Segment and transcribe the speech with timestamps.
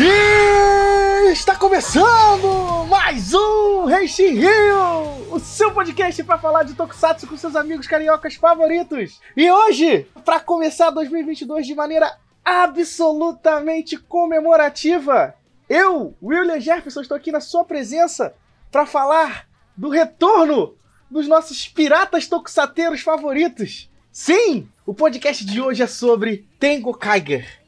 [0.00, 7.36] E está começando mais um Reishi Rio, o seu podcast para falar de Tokusatsu com
[7.36, 9.20] seus amigos cariocas favoritos.
[9.36, 15.34] E hoje, para começar 2022 de maneira absolutamente comemorativa,
[15.68, 18.32] eu, William Jefferson, estou aqui na sua presença
[18.70, 20.76] para falar do retorno
[21.10, 23.90] dos nossos piratas tokusateiros favoritos.
[24.12, 27.67] Sim, o podcast de hoje é sobre Tengo Kaiger.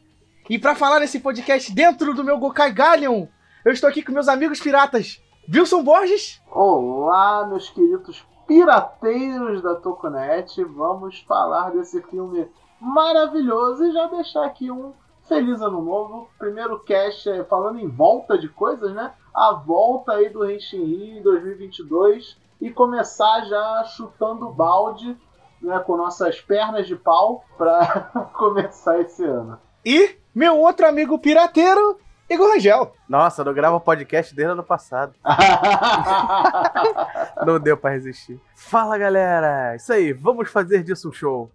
[0.51, 3.29] E para falar nesse podcast dentro do meu Gokai Galleon,
[3.65, 6.43] eu estou aqui com meus amigos piratas, Wilson Borges.
[6.51, 10.65] Olá, meus queridos pirateiros da Tokunet.
[10.65, 12.49] Vamos falar desse filme
[12.81, 14.93] maravilhoso e já deixar aqui um
[15.29, 16.29] feliz ano novo.
[16.37, 19.13] Primeiro cast é falando em volta de coisas, né?
[19.33, 25.17] A volta aí do Henshin em 2022 e começar já chutando balde
[25.63, 29.57] né, com nossas pernas de pau para começar esse ano.
[29.87, 32.95] E meu outro amigo pirateiro, Igor Rangel.
[33.09, 35.15] Nossa, não gravo podcast desde o ano passado.
[37.45, 38.41] não deu para resistir.
[38.55, 41.51] Fala galera, isso aí, vamos fazer disso um show.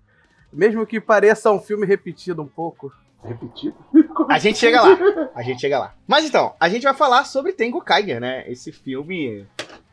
[0.52, 2.92] Mesmo que pareça um filme repetido um pouco.
[3.24, 3.76] Repetido?
[4.30, 4.98] A gente chega lá.
[5.34, 5.94] A gente chega lá.
[6.08, 8.50] Mas então, a gente vai falar sobre Tengo Kaiger, né?
[8.50, 9.46] Esse filme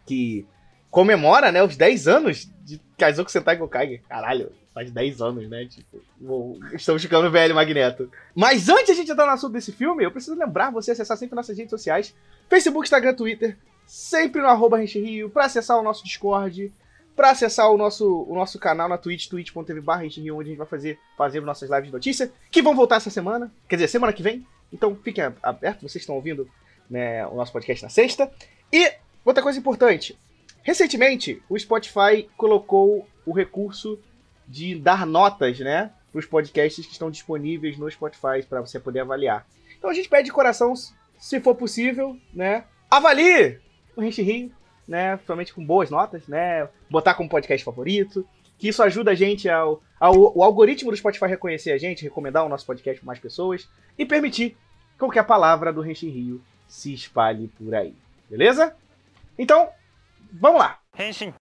[0.04, 0.46] que
[0.90, 4.02] comemora, né, os 10 anos de Kaizoku Sentai Gokaiger.
[4.08, 5.66] Caralho, faz 10 anos, né?
[5.66, 8.10] Tipo, estamos ficando velho, Magneto.
[8.34, 11.16] Mas antes de a gente entrar no assunto desse filme, eu preciso lembrar você acessar
[11.16, 12.14] sempre nossas redes sociais:
[12.48, 13.56] Facebook, Instagram, Twitter,
[13.86, 16.72] sempre no arroba Rio, pra acessar o nosso Discord,
[17.14, 20.66] pra acessar o nosso, o nosso canal na Twitch, twitch.tv barra onde a gente vai
[20.66, 24.22] fazer, fazer nossas lives de notícia, que vão voltar essa semana, quer dizer, semana que
[24.22, 24.46] vem.
[24.72, 26.48] Então fiquem abertos, vocês estão ouvindo
[26.88, 28.32] né, o nosso podcast na sexta.
[28.72, 28.90] E
[29.24, 30.18] outra coisa importante,
[30.62, 33.98] recentemente o Spotify colocou o recurso
[34.46, 35.90] de dar notas, né?
[36.10, 39.46] Para os podcasts que estão disponíveis no Spotify para você poder avaliar.
[39.78, 40.74] Então a gente pede de coração,
[41.18, 42.64] se for possível, né?
[42.90, 43.58] Avalie
[43.96, 44.52] o Rente Rio,
[44.86, 45.18] né?
[45.26, 46.68] Somente com boas notas, né?
[46.90, 48.26] Botar como podcast favorito.
[48.58, 52.44] Que isso ajuda a gente ao, ao o algoritmo do Spotify reconhecer a gente, recomendar
[52.44, 54.56] o nosso podcast para mais pessoas e permitir
[54.98, 57.94] com que a palavra do Rente Rio se espalhe por aí.
[58.30, 58.76] Beleza?
[59.36, 59.68] Então,
[60.32, 60.78] vamos lá.
[60.98, 61.34] Henshin.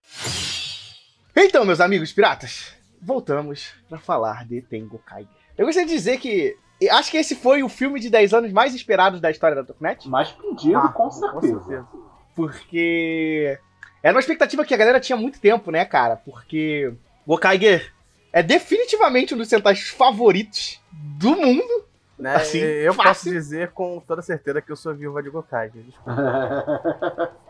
[1.36, 5.30] Então, meus amigos piratas, voltamos para falar de Tengo Kaiger.
[5.58, 6.58] Eu gostaria de dizer que
[6.90, 10.08] acho que esse foi o filme de 10 anos mais esperado da história da Tokunet.
[10.08, 11.34] Mais pedido, ah, com, certeza.
[11.34, 11.88] com certeza.
[12.36, 13.60] Porque
[14.02, 16.16] era uma expectativa que a galera tinha muito tempo, né, cara?
[16.16, 16.94] Porque
[17.28, 17.94] Gokaiger
[18.34, 21.86] é definitivamente um dos centais favoritos do mundo.
[22.18, 22.36] Né?
[22.36, 23.10] Assim, eu fácil.
[23.10, 25.84] posso dizer com toda certeza que eu sou viúva de Gokaiger.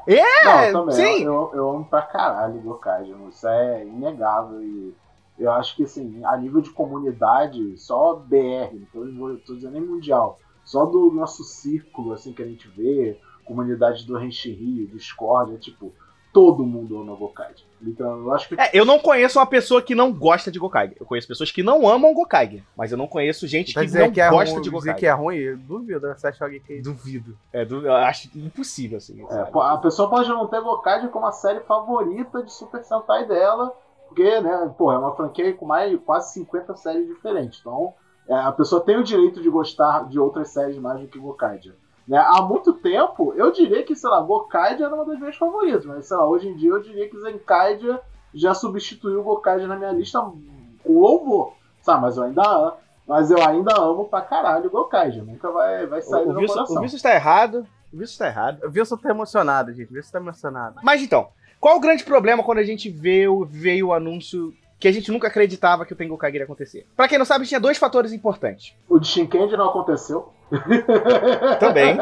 [0.07, 1.25] é, Não, também, sim.
[1.25, 3.16] Eu, eu, amo pra caralho Gokaiger.
[3.29, 4.94] Isso é inegável e
[5.37, 9.81] eu acho que, assim, a nível de comunidade, só BR, então eu tô dizendo nem
[9.81, 15.55] mundial, só do nosso círculo, assim, que a gente vê, comunidade do Renchi Rio, Discord,
[15.55, 15.93] é tipo,
[16.31, 17.65] todo mundo ama Gokaiger.
[17.81, 18.55] Então, eu acho que.
[18.59, 20.95] É, eu não conheço uma pessoa que não gosta de Gokaiger.
[20.99, 22.63] Eu conheço pessoas que não amam Gokaiger.
[22.77, 24.93] Mas eu não conheço gente que não que é gosta ruim, de Gokaiger.
[24.93, 26.07] Dizer que é ruim, eu duvido.
[26.07, 26.81] Você acha alguém que.
[26.81, 27.37] Duvido.
[27.51, 29.21] É, eu acho impossível, assim.
[29.29, 33.73] É, a pessoa pode não ter Gokaiger como a série favorita de Super Sentai dela
[34.11, 37.61] porque, né, pô, é uma franquia com mais quase 50 séries diferentes.
[37.61, 37.94] Então,
[38.27, 41.73] é, a pessoa tem o direito de gostar de outras séries mais do que Gokaiger.
[42.05, 42.17] Né?
[42.17, 46.07] Há muito tempo, eu diria que, sei lá, Gokaiger era uma das minhas favoritas, mas,
[46.07, 48.01] sei lá, hoje em dia eu diria que Zenkaiger
[48.33, 50.19] já substituiu o Gokaiger na minha lista
[50.83, 51.53] com louvor.
[51.81, 55.23] Sabe, mas eu ainda mas eu ainda amo pra caralho o Gokaiger.
[55.23, 56.78] Nunca vai, vai sair o, do meu coração.
[56.78, 57.66] O Wilson está errado.
[57.93, 58.63] O Wilson está errado.
[58.63, 59.91] O Wilson tá emocionado, gente.
[59.91, 60.75] O Wilson tá emocionado.
[60.83, 61.29] Mas então,
[61.61, 65.11] qual o grande problema quando a gente vê o, veio o anúncio que a gente
[65.11, 66.88] nunca acreditava que o Tengokai iria acontecer?
[66.97, 68.73] Pra quem não sabe, tinha dois fatores importantes.
[68.89, 70.33] O de Shinkendi não aconteceu.
[71.59, 71.95] Também.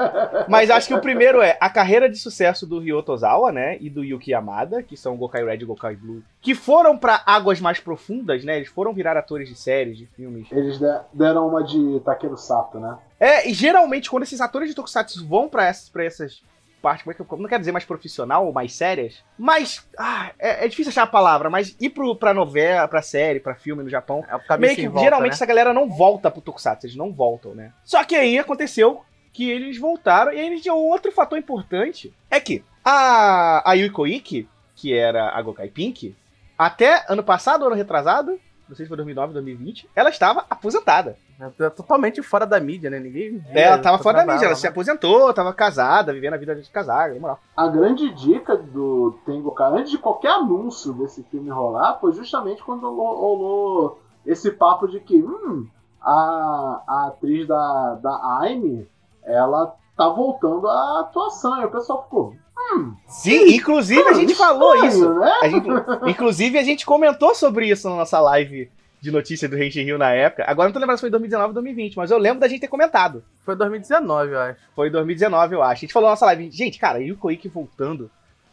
[0.47, 3.77] Mas acho que o primeiro é a carreira de sucesso do Ryo Tozawa, né?
[3.81, 7.59] E do Yuki Yamada, que são Gokai Red e Gokai Blue, que foram para águas
[7.59, 8.55] mais profundas, né?
[8.55, 10.47] Eles foram virar atores de séries, de filmes.
[10.49, 10.79] Eles
[11.13, 12.97] deram uma de Takeru Sato, né?
[13.19, 16.41] É, e geralmente quando esses atores de Tokusatsu vão para essas, pra essas
[16.81, 20.31] parte, como é que eu não quero dizer mais profissional ou mais sérias, mas ah,
[20.39, 23.83] é, é, difícil achar a palavra, mas ir pro, pra novela, pra série, pra filme
[23.83, 25.35] no Japão, é meio que volta, geralmente né?
[25.35, 27.71] essa galera não volta pro Tokusatsu, eles não voltam, né?
[27.83, 33.69] Só que aí aconteceu que eles voltaram, e aí outro fator importante, é que a,
[33.69, 36.15] a Yuiko Ikki, que era a Gokai Pink,
[36.57, 41.17] até ano passado, ano retrasado, não sei se foi 2009, 2020, ela estava aposentada.
[41.59, 42.99] É totalmente fora da mídia, né?
[42.99, 43.41] Ninguém.
[43.53, 44.59] É, ela estava fora da mídia, ela né?
[44.59, 47.39] se aposentou, estava casada, vivendo a vida de casada, moral.
[47.55, 52.81] A grande dica do Tengokai, antes de qualquer anúncio desse filme rolar, foi justamente quando
[52.93, 55.65] rolou esse papo de que, hum,
[56.01, 58.85] a, a atriz da, da Aime,
[59.23, 61.61] ela tá voltando a atuação.
[61.61, 62.33] E o pessoal ficou.
[62.73, 65.13] Hum, Sim, inclusive a gente falou estranho, isso.
[65.13, 65.31] Né?
[65.41, 65.69] A gente-
[66.11, 68.69] inclusive a gente comentou sobre isso na nossa live
[69.01, 70.43] de notícia do Rente Rio na época.
[70.47, 72.67] Agora não tô lembrando se foi 2019 ou 2020, mas eu lembro da gente ter
[72.67, 73.23] comentado.
[73.45, 74.59] Foi 2019, eu acho.
[74.75, 75.71] Foi 2019, eu acho.
[75.71, 78.11] A gente falou na nossa live, gente, cara, e o Koike voltando.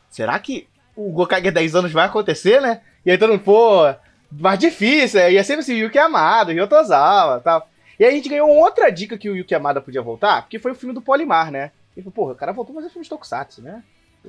[0.09, 2.81] Será que o Gokage 10 anos vai acontecer, né?
[3.05, 3.83] E aí todo mundo, pô,
[4.31, 7.69] mais difícil, é, ia sempre assim, Yuki Amada, Ryotozawa e tal.
[7.99, 10.73] E aí a gente ganhou outra dica que o Yuki Amada podia voltar, porque foi
[10.73, 11.71] o filme do Polimar, né?
[11.97, 13.83] Ele falou, porra, o cara voltou a fazer filme de Tokusatsu, né?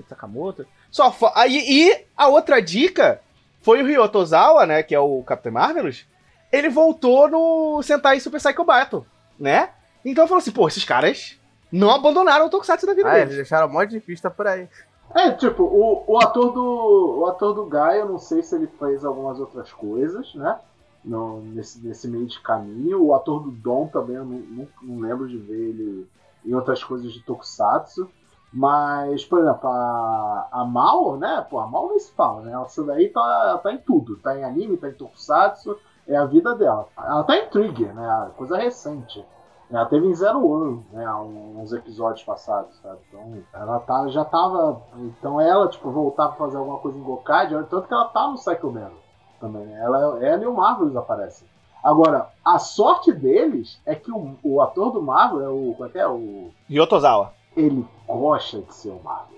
[0.08, 0.66] Sakamoto.
[0.92, 3.20] Só fo- aí, e a outra dica
[3.68, 6.06] foi o Ryotozawa, né, que é o Capitão Marvelous,
[6.54, 9.06] ele voltou no Sentai Super Psycho Battle,
[9.38, 9.72] né?
[10.06, 11.38] Então falou assim, pô, esses caras
[11.70, 13.36] não abandonaram o Tokusatsu da vida Ah, eles deles.
[13.36, 14.70] deixaram um monte de pista por aí.
[15.14, 17.20] É, tipo, o, o ator do.
[17.20, 20.58] O ator do Guy, eu não sei se ele fez algumas outras coisas, né?
[21.04, 23.04] No, nesse, nesse meio de caminho.
[23.04, 26.08] O ator do Dom também, eu não, não, não lembro de ver ele
[26.46, 28.10] em outras coisas de Tokusatsu.
[28.52, 31.46] Mas, por exemplo, a, a Mal, né?
[31.50, 32.62] Pô, a Mal nem se fala, né?
[32.64, 34.18] Essa daí tá, tá em tudo.
[34.18, 35.78] Tá em anime, tá em Tokusatsu.
[36.08, 36.88] É a vida dela.
[36.98, 38.32] Ela tá em Trigger, né?
[38.38, 39.24] Coisa recente.
[39.70, 41.14] Ela teve em Zero One, né?
[41.14, 43.00] uns episódios passados, sabe?
[43.10, 44.82] Então, ela tá, já tava.
[44.96, 48.36] Então, ela, tipo, voltar pra fazer alguma coisa em Gokai, tanto que ela tá no
[48.36, 49.08] Psycho Battle
[49.42, 49.80] também, né?
[49.82, 51.48] Ela, ela e o Marvelous aparecem.
[51.84, 55.74] Agora, a sorte deles é que o, o ator do Marvel é o.
[55.74, 56.08] Como é que é?
[56.08, 57.34] O, Ryotozawa.
[57.58, 59.38] Ele gosta de ser o Marvelous.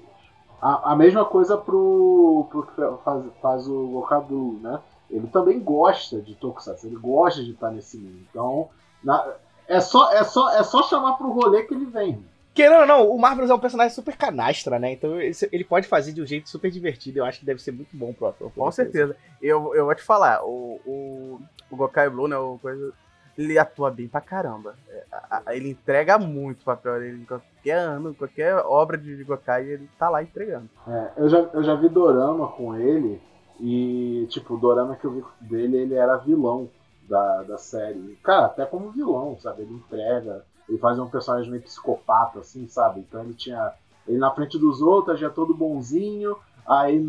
[0.62, 4.80] A, a mesma coisa pro, pro que faz, faz o Gokadu, né?
[5.10, 8.20] Ele também gosta de Tokusatsu, ele gosta de estar nesse meio.
[8.30, 8.70] Então,
[9.04, 9.26] na-
[9.68, 12.24] é, só, é, só, é só chamar pro rolê que ele vem.
[12.54, 14.92] Querendo ou não, o Marvelous é um personagem super canastra, né?
[14.92, 17.20] Então esse- ele pode fazer de um jeito super divertido.
[17.20, 18.52] Eu acho que deve ser muito bom pro ator.
[18.52, 19.16] Com certeza.
[19.42, 21.40] Eu, eu vou te falar, o, o,
[21.72, 22.92] o Gokai Blue, né, o coisa,
[23.38, 24.76] ele atua bem pra caramba.
[24.90, 27.26] É, a- a- ele entrega muito papel dele em
[27.60, 30.70] qualquer ano, qualquer obra de Gokai, ele tá lá entregando.
[30.88, 33.22] É, eu, já, eu já vi Dorama com ele,
[33.60, 36.70] e, tipo, o Dorama que eu vi dele, ele era vilão
[37.08, 38.18] da, da série.
[38.24, 39.64] Cara, até como vilão, sabe?
[39.64, 43.02] Ele entrega, ele faz um personagem meio psicopata, assim, sabe?
[43.02, 43.74] Então ele tinha.
[44.08, 47.00] Ele na frente dos outros, já todo bonzinho, aí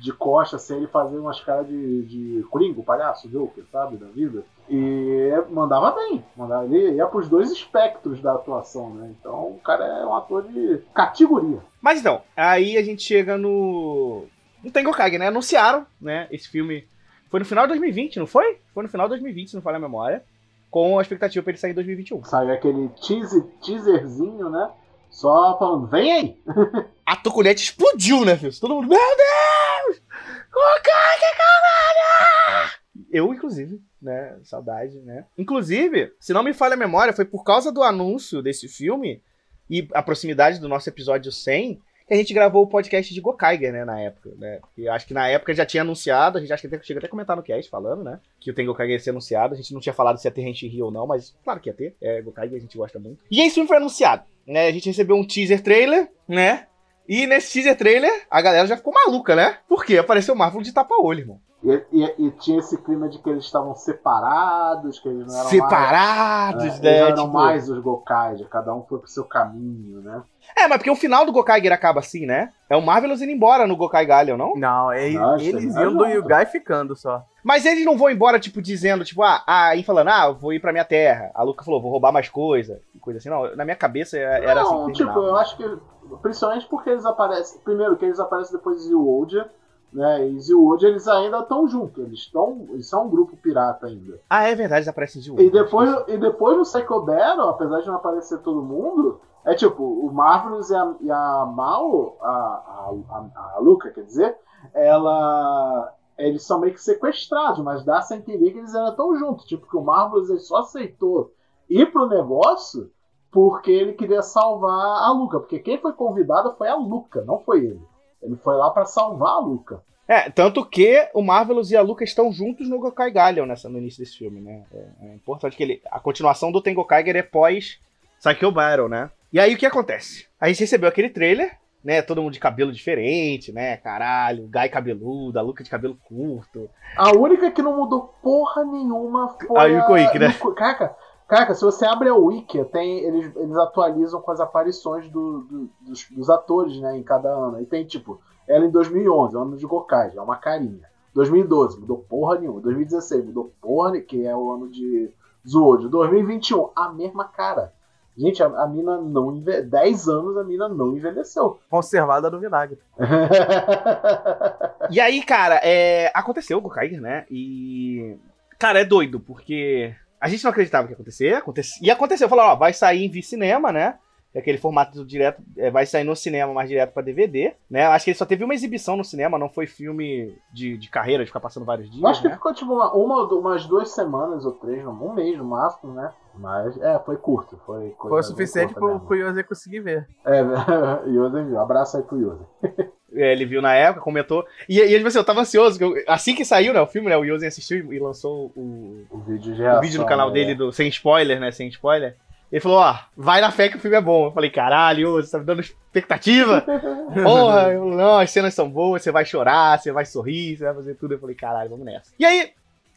[0.00, 3.96] de costa, assim, ele fazia umas caras de, de Coringo, palhaço, Joker, sabe?
[3.96, 4.44] Da vida.
[4.68, 9.12] E mandava bem, mandava, ele ia pros dois espectros da atuação, né?
[9.18, 11.58] Então o cara é um ator de categoria.
[11.80, 14.24] Mas então, aí a gente chega no.
[14.62, 15.28] No Tengokage, né?
[15.28, 16.28] Anunciaram, né?
[16.30, 16.86] Esse filme.
[17.28, 18.58] Foi no final de 2020, não foi?
[18.72, 20.22] Foi no final de 2020, se não falha a memória.
[20.70, 22.24] Com a expectativa pra ele sair em 2021.
[22.24, 24.70] Saiu aquele teaser, teaserzinho, né?
[25.10, 26.42] Só falando, vem aí!
[27.04, 28.58] A Tokunete explodiu, né, filho?
[28.58, 28.88] Todo mundo.
[28.88, 30.02] Meu Deus!
[30.50, 32.70] Gokage, caralho!
[33.10, 34.36] Eu, inclusive, né?
[34.42, 35.24] Saudade, né?
[35.38, 39.22] Inclusive, se não me falha a memória, foi por causa do anúncio desse filme
[39.70, 43.72] e a proximidade do nosso episódio 100 que a gente gravou o podcast de Gokaiger,
[43.72, 44.60] né, na época, né?
[44.76, 46.98] E eu acho que na época já tinha anunciado, a gente acho que até, chega
[46.98, 48.20] até a comentar no cast falando, né?
[48.38, 50.42] Que o Tem Gokaiger ia ser anunciado, a gente não tinha falado se ia ter
[50.42, 53.24] Henshi Rio ou não, mas claro que ia ter, é Gokaiger, a gente gosta muito.
[53.30, 54.66] E esse filme foi anunciado, né?
[54.66, 56.66] A gente recebeu um teaser trailer, né?
[57.08, 59.58] E nesse teaser trailer, a galera já ficou maluca, né?
[59.68, 59.98] Por quê?
[59.98, 61.40] Apareceu o Marvel de tapa-olho, irmão.
[61.64, 65.48] E, e- e tinha esse clima de que eles estavam separados, que eles não eram
[65.48, 66.80] Separados, mais.
[66.80, 66.88] é, né?
[66.90, 70.22] eles não eram Tipo- mais os Gokaiger, cada um foi pro seu caminho, né?
[70.58, 72.50] É, mas porque o final do Gokaiger acaba assim, né?
[72.68, 74.54] É o Marvelous indo embora no Gokai Galleon, não?
[74.56, 76.04] Não, é, Nossa, eles é iam do.
[76.06, 77.22] Yugai ficando só.
[77.44, 80.72] Mas eles não vão embora, tipo, dizendo, tipo, ah, aí falando, ah, vou ir pra
[80.72, 81.30] minha terra.
[81.34, 83.28] A Luca falou, vou roubar mais coisa, e coisa assim.
[83.28, 85.78] Não, na minha cabeça era não, assim que tipo, eu acho que.
[86.22, 87.60] Principalmente porque eles aparecem.
[87.62, 89.48] Primeiro, que eles aparecem depois de Zilwodia,
[89.92, 90.28] né?
[90.28, 92.02] E Zilwodia eles ainda estão juntos.
[92.04, 92.66] Eles estão.
[92.70, 94.20] Eles são um grupo pirata ainda.
[94.28, 97.86] Ah, é verdade, eles aparecem de E depois, e depois no Psycho Battle, apesar de
[97.88, 102.94] não aparecer todo mundo, é tipo, o Marvelous e a, e a Mal, a, a,
[103.10, 104.36] a, a Luca, quer dizer,
[104.72, 105.92] ela.
[106.18, 109.46] Eles são meio que sequestrados, mas dá-se a entender que eles ainda estão juntos.
[109.46, 111.32] Tipo, que o Marvelous ele só aceitou
[111.68, 112.90] ir pro negócio
[113.30, 115.40] porque ele queria salvar a Luca.
[115.40, 117.80] Porque quem foi convidado foi a Luca, não foi ele.
[118.22, 119.82] Ele foi lá pra salvar a Luca.
[120.06, 123.78] É, tanto que o Marvelous e a Luca estão juntos no Gokai Galleon nessa, no
[123.78, 124.62] início desse filme, né?
[124.74, 125.82] É, é importante que ele.
[125.90, 127.78] A continuação do Tengokaiger é pós
[128.20, 129.10] Psycho Battle, né?
[129.32, 130.26] E aí o que acontece?
[130.40, 132.02] A gente recebeu aquele trailer, né?
[132.02, 133.76] Todo mundo de cabelo diferente, né?
[133.78, 136.68] Caralho, Guy cabeludo, a Luca de cabelo curto.
[136.96, 139.58] A única que não mudou porra nenhuma foi.
[139.58, 140.26] A Yuko Ikki, né?
[140.28, 140.94] Yuko- Caraca,
[141.32, 145.70] caraca, se você abre a Wiki, tem, eles, eles atualizam com as aparições do- do-
[145.80, 147.58] dos, dos atores, né, em cada ano.
[147.60, 150.86] E tem, tipo, ela em 2011, ano de Gokai, é uma carinha.
[151.14, 152.60] 2012, mudou porra nenhuma.
[152.60, 155.10] 2016, mudou porra nenhuma, que é o ano de
[155.48, 155.88] Zuojo.
[155.88, 157.72] 2021, a mesma cara.
[158.14, 159.70] Gente, a, a mina não envelheceu.
[159.70, 161.58] 10 anos a mina não envelheceu.
[161.70, 162.78] Conservada no vinagre.
[164.90, 167.24] E aí, cara, é, aconteceu o Gokaiger, né?
[167.30, 168.16] E.
[168.58, 171.34] Cara, é doido, porque a gente não acreditava que ia acontecer.
[171.34, 172.28] aconte- E aconteceu.
[172.28, 173.96] Falou, ó, vai sair em V-Cinema, né?
[174.34, 175.42] É aquele formato do direto.
[175.58, 177.84] é, vai sair no cinema, mas direto pra DVD, né?
[177.86, 181.22] Acho que ele só teve uma exibição no cinema, não foi filme de, de carreira,
[181.22, 182.02] de ficar passando vários dias.
[182.02, 182.34] Eu acho que né?
[182.34, 186.10] ficou tipo uma, uma, umas duas semanas ou três, um mês no máximo, né?
[186.34, 187.60] Mas é, foi curto.
[187.66, 190.08] Foi, Foi o suficiente pro, pro Yose conseguir ver.
[190.24, 190.40] É,
[191.06, 191.60] Yoda viu.
[191.60, 192.46] Abraço aí pro Yoda.
[193.14, 194.42] É, ele viu na época, comentou.
[194.66, 195.76] E, e tipo assim, eu tava ansioso.
[195.76, 197.16] que eu- assim que saiu, né, o filme, né?
[197.18, 199.80] O Yosen assistiu e lançou o, O vídeo de o reação.
[199.82, 200.32] vídeo no canal né?
[200.32, 201.50] dele, do, sem spoiler, né?
[201.50, 202.16] Sem spoiler.
[202.52, 204.26] Ele falou, ó, vai na fé que o filme é bom.
[204.26, 206.60] Eu falei, caralho, você tá me dando expectativa?
[206.60, 210.74] Porra, eu, não, as cenas são boas, você vai chorar, você vai sorrir, você vai
[210.74, 211.14] fazer tudo.
[211.14, 212.12] Eu falei, caralho, vamos nessa.
[212.18, 212.52] E aí,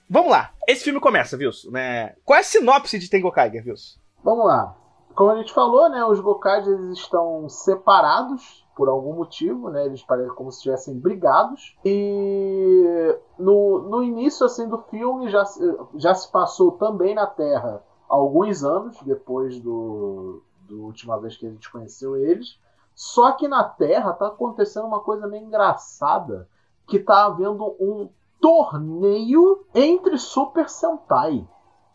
[0.10, 0.52] vamos lá.
[0.68, 2.16] Esse filme começa, Wilson, né?
[2.26, 3.98] Qual é a sinopse de Tengo Kaiger, Wilson?
[4.22, 4.76] Vamos lá.
[5.16, 9.86] Como a gente falou, né, os Gokais eles estão separados por algum motivo, né?
[9.86, 11.78] Eles parecem como se estivessem brigados.
[11.86, 15.46] E no, no início assim do filme já,
[15.96, 17.82] já se passou também na Terra
[18.16, 22.60] alguns anos depois do, do última vez que a gente conheceu eles.
[22.94, 26.48] Só que na Terra tá acontecendo uma coisa meio engraçada,
[26.88, 31.46] que tá havendo um torneio entre Super Sentai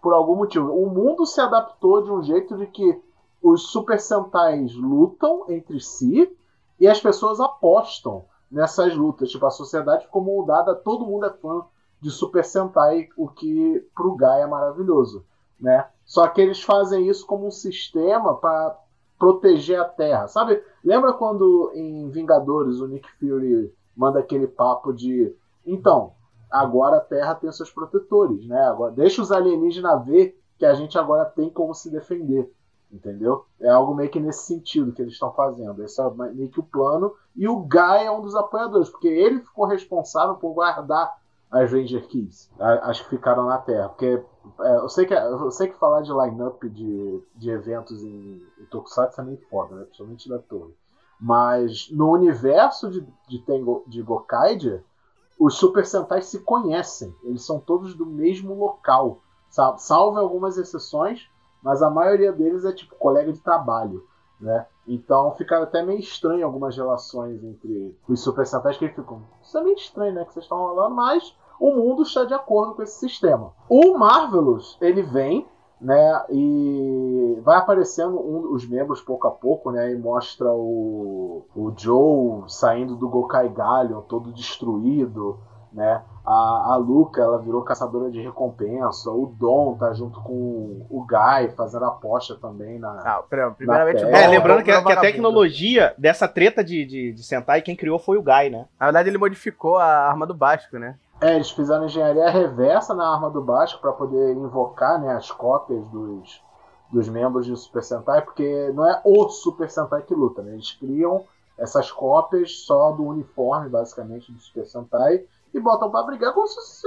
[0.02, 0.72] por algum motivo.
[0.72, 3.00] O mundo se adaptou de um jeito de que
[3.42, 6.36] os Super Sentais lutam entre si
[6.78, 9.30] e as pessoas apostam nessas lutas.
[9.30, 11.64] Tipo, a sociedade ficou moldada, todo mundo é fã
[12.00, 15.24] de Super Sentai, o que pro Guy é maravilhoso,
[15.58, 15.88] né?
[16.10, 18.76] Só que eles fazem isso como um sistema para
[19.16, 20.60] proteger a Terra, sabe?
[20.82, 25.32] Lembra quando em Vingadores o Nick Fury manda aquele papo de
[25.64, 26.14] então,
[26.50, 28.60] agora a Terra tem seus protetores, né?
[28.66, 32.52] Agora deixa os alienígenas ver que a gente agora tem como se defender,
[32.90, 33.44] entendeu?
[33.60, 35.80] É algo meio que nesse sentido que eles estão fazendo.
[35.84, 37.14] Esse é meio que o plano.
[37.36, 42.04] E o Guy é um dos apoiadores, porque ele ficou responsável por guardar as Ranger
[42.08, 43.90] Keys, as que ficaram na Terra.
[43.90, 44.20] Porque
[44.60, 48.64] é, eu, sei que, eu sei que falar de line-up de, de eventos em, em
[48.70, 49.84] Tokusatsu é meio foda, né?
[49.84, 50.74] Principalmente da torre.
[51.20, 54.82] Mas no universo de, de, Tengo, de Gokaiger,
[55.38, 57.14] os Super Sentais se conhecem.
[57.22, 59.20] Eles são todos do mesmo local.
[59.50, 61.28] sa- Salvo algumas exceções,
[61.62, 64.06] mas a maioria deles é tipo colega de trabalho.
[64.40, 64.66] Né?
[64.86, 69.22] Então fica até meio estranho algumas relações entre os Super Sentais que ficam.
[69.42, 70.24] Isso é meio estranho, né?
[70.24, 73.52] Que vocês estão rolando, mas o mundo está de acordo com esse sistema.
[73.68, 75.46] O Marvelous, ele vem,
[75.80, 76.22] né?
[76.30, 79.92] E vai aparecendo um- os membros pouco a pouco, né?
[79.92, 85.38] E mostra o, o Joe saindo do Gokai Galleon, todo destruído,
[85.72, 86.02] né?
[86.26, 89.10] A, a Luca, ela virou caçadora de recompensa.
[89.10, 92.90] O Dom tá junto com o Guy, fazendo aposta também na.
[93.04, 93.22] Ah,
[93.56, 97.12] primeiramente, É, o É, lembrando que, é a- que a tecnologia dessa treta de, de,
[97.12, 98.66] de Sentai, quem criou foi o Guy, né?
[98.78, 100.96] Na verdade, ele modificou a arma do Basco, né?
[101.20, 105.86] É, eles fizeram engenharia reversa na arma do Basco para poder invocar né, as cópias
[105.88, 106.42] dos,
[106.90, 110.52] dos membros de Super Sentai, porque não é o Super Sentai que luta, né?
[110.54, 111.24] Eles criam
[111.58, 116.54] essas cópias só do uniforme, basicamente, do Super Sentai e botam pra brigar como se
[116.54, 116.86] fosse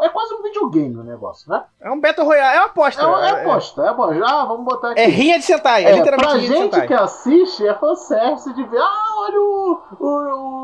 [0.00, 1.64] É quase um videogame o negócio, né?
[1.80, 3.02] É um Battle Royale, é uma aposta.
[3.02, 4.24] É, uma- é aposta, é aposta.
[4.24, 5.00] Ah, vamos botar aqui.
[5.00, 8.78] é rinha de Sentai, é, É, literalmente pra gente que assiste, é fanservice de ver,
[8.78, 10.57] ah, olha o, o, o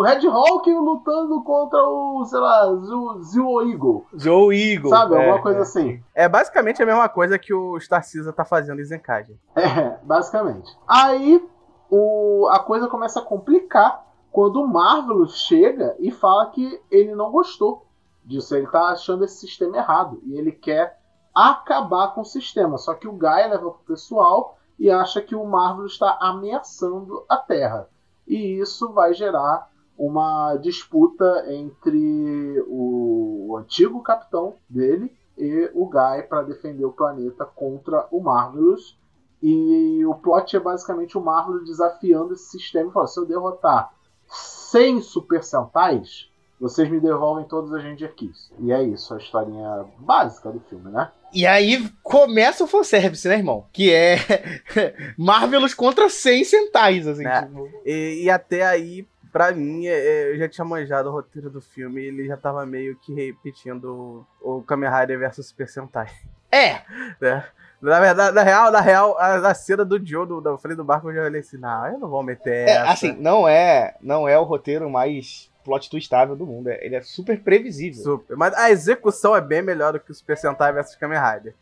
[0.00, 4.06] Red Hawk lutando contra o, sei lá, Zio, Zio Eagle.
[4.14, 4.90] Joe Eagle.
[4.90, 5.14] Sabe?
[5.14, 5.62] é, Alguma coisa é.
[5.62, 6.02] assim.
[6.14, 9.38] É basicamente a mesma coisa que o Star Cisa tá fazendo em Zenkage.
[9.56, 10.74] É, basicamente.
[10.86, 11.46] Aí
[11.90, 17.30] o, a coisa começa a complicar quando o Marvelous chega e fala que ele não
[17.30, 17.86] gostou
[18.24, 18.56] disso.
[18.56, 20.20] Ele tá achando esse sistema errado.
[20.24, 20.98] E ele quer
[21.34, 22.78] acabar com o sistema.
[22.78, 27.36] Só que o Guy leva pro pessoal e acha que o Marvelous está ameaçando a
[27.36, 27.88] Terra.
[28.26, 29.70] E isso vai gerar
[30.02, 37.44] uma disputa entre o, o antigo capitão dele e o Guy para defender o planeta
[37.44, 38.98] contra o Marvelous.
[39.40, 43.92] E o plot é basicamente o Marvelous desafiando esse sistema e falando: se eu derrotar
[44.26, 46.28] 100 Super Sentais,
[46.58, 48.52] vocês me devolvem todas as Ranger Keys.
[48.58, 51.12] E é isso, a historinha básica do filme, né?
[51.32, 53.66] E aí começa o fanservice, né, irmão?
[53.72, 54.16] Que é
[55.16, 57.24] Marvelous contra 100 Sentais, assim.
[57.24, 57.42] É.
[57.42, 57.68] tipo.
[57.84, 61.60] E, e até aí, pra mim, é- é, eu já tinha manjado o roteiro do
[61.60, 66.08] filme e ele já tava meio que repetindo o, o Kamen Rider versus Super Sentai.
[66.50, 66.82] É,
[67.20, 67.44] né?
[67.80, 70.84] Na verdade, na real, na real, a, a cena do Joe, do, da frente do
[70.84, 72.90] barco, eu já olhei assim, não, eu não vou meter é, essa.
[72.92, 76.68] assim, não é, não é o roteiro mais plot twistável do mundo.
[76.68, 78.02] é- Ele é super previsível.
[78.02, 78.36] Super.
[78.36, 81.54] Mas a execução é bem melhor do que o Super Sentai versus Kamen Rider.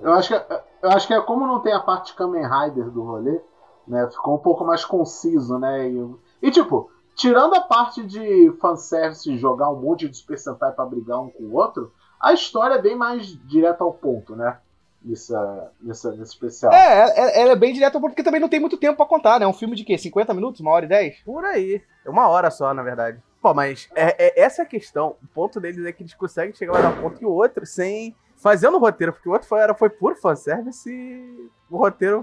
[0.00, 3.02] Eu acho que, eu acho que é como não tem a parte Kamen Rider do
[3.02, 3.40] rolê,
[3.86, 4.08] né?
[4.10, 5.88] Ficou um pouco mais conciso, né?
[5.88, 10.84] E, e tipo, tirando a parte de fanservice jogar um monte de Super Sentai pra
[10.84, 14.58] brigar um com o outro, a história é bem mais direta ao ponto, né?
[15.02, 16.72] Nessa, nessa, nesse especial.
[16.72, 19.38] É, ela é bem direta ao ponto porque também não tem muito tempo pra contar,
[19.38, 19.44] né?
[19.44, 19.96] É um filme de quê?
[19.96, 20.60] 50 minutos?
[20.60, 21.22] Uma hora e 10?
[21.24, 21.80] Por aí.
[22.04, 23.22] É uma hora só, na verdade.
[23.40, 25.16] Pô, mas é, é, essa é a questão.
[25.22, 27.64] O ponto deles é que eles conseguem chegar mais a um ponto que o outro
[27.64, 28.14] sem.
[28.36, 32.22] Fazendo o roteiro, porque o outro foi, era, foi por fanservice e o roteiro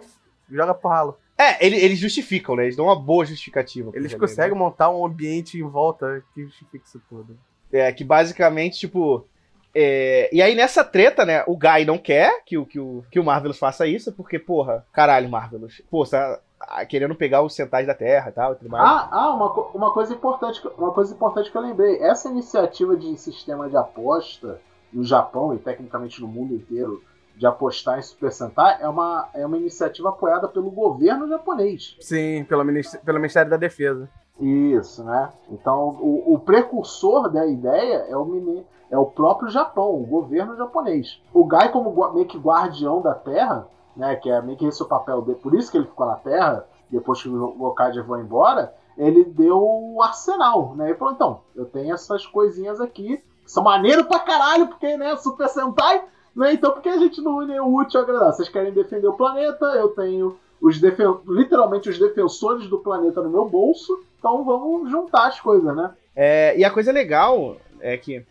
[0.50, 1.17] joga pro ralo.
[1.37, 2.63] É, ele, eles justificam, né?
[2.63, 3.91] Eles dão uma boa justificativa.
[3.93, 4.59] Eles rolê, conseguem né?
[4.59, 7.37] montar um ambiente em volta que justifica isso tudo.
[7.71, 9.25] É, que basicamente, tipo.
[9.73, 11.43] é, E aí nessa treta, né?
[11.47, 14.85] O Guy não quer que o, que, o, que o Marvelous faça isso, porque, porra,
[14.93, 15.81] caralho, Marvelous.
[15.89, 18.83] Pô, você tá ah, querendo pegar os centais da Terra e tal e tudo mais.
[18.83, 21.97] Ah, ah uma, uma coisa importante, uma coisa importante que eu lembrei.
[21.97, 24.61] Essa iniciativa de sistema de aposta
[24.91, 27.01] no Japão e tecnicamente no mundo inteiro
[27.35, 31.97] de apostar em Super Sentai é uma, é uma iniciativa apoiada pelo governo japonês.
[31.99, 34.09] Sim, pelo, ministério, pelo Ministério da Defesa.
[34.39, 35.29] Isso, né?
[35.49, 40.55] Então o, o precursor da ideia é o, mini- é o próprio Japão, o governo
[40.55, 41.21] japonês.
[41.33, 44.15] O Gai, como meio que guardião da Terra, né?
[44.15, 46.65] Que é meio que esse o papel dele, por isso que ele ficou na Terra,
[46.89, 50.89] depois que o Gokaiger foi embora, ele deu o arsenal, né?
[50.89, 55.15] Ele falou, então, eu tenho essas coisinhas aqui, que são maneiro pra caralho, porque, né,
[55.17, 56.03] Super Sentai,
[56.35, 56.53] né?
[56.53, 58.33] Então por que a gente não une o útil ao agradável?
[58.33, 63.29] Vocês querem defender o planeta, eu tenho os defen- literalmente os defensores do planeta no
[63.29, 65.91] meu bolso, então vamos juntar as coisas, né?
[66.15, 68.23] É, e a coisa legal é que.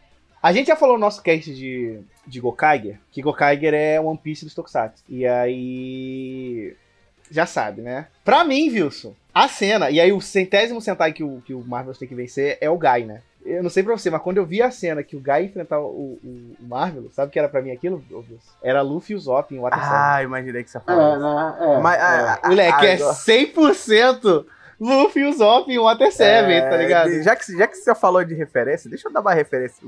[0.43, 4.45] A gente já falou no nosso cast de, de Gokaiger, que Gokaiger é One Piece
[4.45, 5.05] dos Tokusatsu.
[5.09, 6.75] E aí.
[7.31, 8.09] Já sabe, né?
[8.25, 11.95] Pra mim, Wilson, a cena, e aí o centésimo Sentai que o, que o Marvel
[11.95, 13.23] tem que vencer é o Guy, né?
[13.45, 15.81] Eu não sei pra você, mas quando eu vi a cena que o Guy enfrentar
[15.81, 15.85] o,
[16.23, 18.03] o, o Marvel, sabe o que era pra mim aquilo?
[18.63, 21.19] Era Luffy e o Zop em Water Ah, imaginei que você É, falou.
[21.19, 21.57] né?
[21.61, 22.01] É, Mas, é.
[22.03, 24.47] ah, ah, Moleque, é agora- 100%
[24.81, 27.23] Luffy e o Zop em Water 7, É, tá ligado?
[27.23, 29.83] Já que, já que você falou de referência, deixa eu dar uma referência.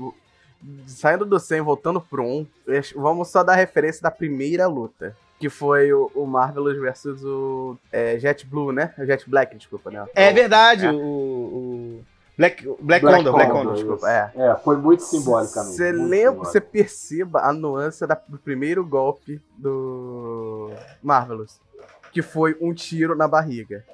[0.87, 5.15] Saindo do 100, voltando pro 1, deixa- vamos só dar referência da primeira luta.
[5.37, 8.93] Que foi o, o Marvelous versus o é, Jet Blue, né?
[8.97, 10.05] O Jet Black, desculpa, né?
[10.15, 10.91] É verdade, É.
[10.91, 12.05] o, o
[12.37, 13.73] Black, Black, Black Condor, Black Condor, Condor.
[13.75, 14.41] desculpa, isso.
[14.41, 15.75] É, foi muito simbolicamente.
[15.75, 16.45] Você muito lembra, simbólico.
[16.45, 20.69] você perceba a nuance da- do primeiro golpe do
[21.01, 21.59] Marvelous.
[22.11, 23.83] Que foi um tiro na barriga.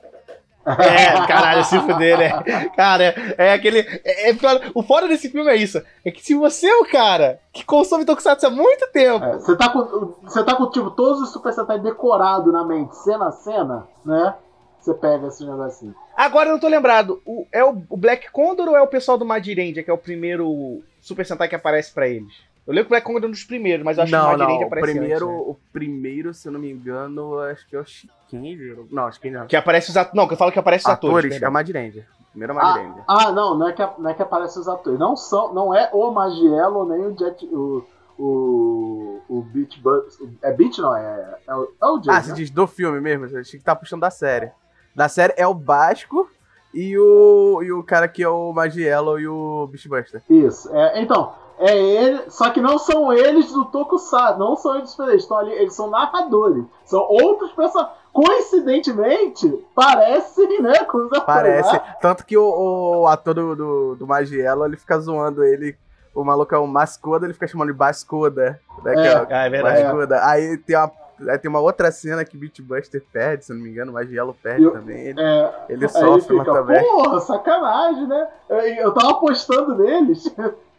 [0.64, 2.30] É, caralho, se fuder, né?
[2.76, 3.80] Cara, é aquele.
[3.80, 4.36] é- é
[4.76, 5.82] o foda desse filme é isso.
[6.06, 9.26] É que se você é o cara que consome Tokusatsu há muito tempo.
[9.26, 12.96] É, Você tá com, você tá com tipo, todos os Super Sentai decorados na mente,
[12.98, 14.36] cena a cena, né?
[14.82, 15.96] Você pega esse negocinho.
[16.18, 17.22] Agora eu não tô lembrado.
[17.24, 19.98] O, é o, o Black Condor ou é o pessoal do Madirendia, que é o
[19.98, 22.34] primeiro Super Sentai que aparece pra eles?
[22.66, 24.20] Eu lembro que o Black Condor é um dos primeiros, mas eu acho que o
[24.20, 24.64] não, Madirendia não.
[24.64, 25.44] O aparece primeiro, antes, né?
[25.48, 28.88] o primeiro, se eu não me engano, acho que é o Chiquinho.
[28.92, 29.46] Não, acho que não.
[29.46, 30.16] Que aparece os atores.
[30.16, 31.12] Não, que eu falo que aparece os atores.
[31.12, 31.50] Atores, é perdão.
[31.50, 32.08] a Madirendia.
[32.32, 33.04] Primeiro é a Madirendia.
[33.08, 35.00] Ah, não, não é que, não é que aparece os atores.
[35.00, 37.46] Não, são, não é o Magiello nem o Jet.
[37.46, 37.86] O,
[38.18, 40.18] o, o Beach Bugs.
[40.42, 42.10] É Beach não, é, é, o, é o Jet.
[42.10, 42.36] Ah, você né?
[42.36, 43.28] diz do filme mesmo?
[43.28, 44.52] Você achei que tá puxando da série.
[44.96, 46.30] Da série é o Basco
[46.74, 50.22] e o, e o cara que é o Magiello e o Beastbuster.
[50.30, 50.70] Isso.
[50.76, 52.24] É, então, é ele.
[52.30, 55.24] Só que não são eles do Tokusatsu, não são eles diferentes.
[55.24, 56.64] Estão ali, eles são narradores.
[56.86, 58.00] São outros personagens.
[58.14, 60.74] Coincidentemente, parecem, né?
[60.80, 61.74] Atores, Parece.
[61.74, 61.82] né?
[62.02, 65.78] Tanto que o, o ator do, do, do Magiello, ele fica zoando ele.
[66.14, 68.60] O maluco é o Mascoda, ele fica chamando de Bascoda.
[68.84, 69.08] Né, que É.
[69.14, 69.84] é o Ah, é verdade.
[69.84, 70.26] Bascoda.
[70.26, 70.92] Aí tem uma.
[71.30, 74.36] Aí tem uma outra cena que Beatbuster perde, se eu não me engano, o Magiello
[74.42, 75.08] perde Eu- também.
[75.08, 76.84] Ele, É, ele sofre, ele mas fica, também.
[76.84, 78.28] porra, sacanagem, né?
[78.50, 80.24] Eu, eu tava apostando neles.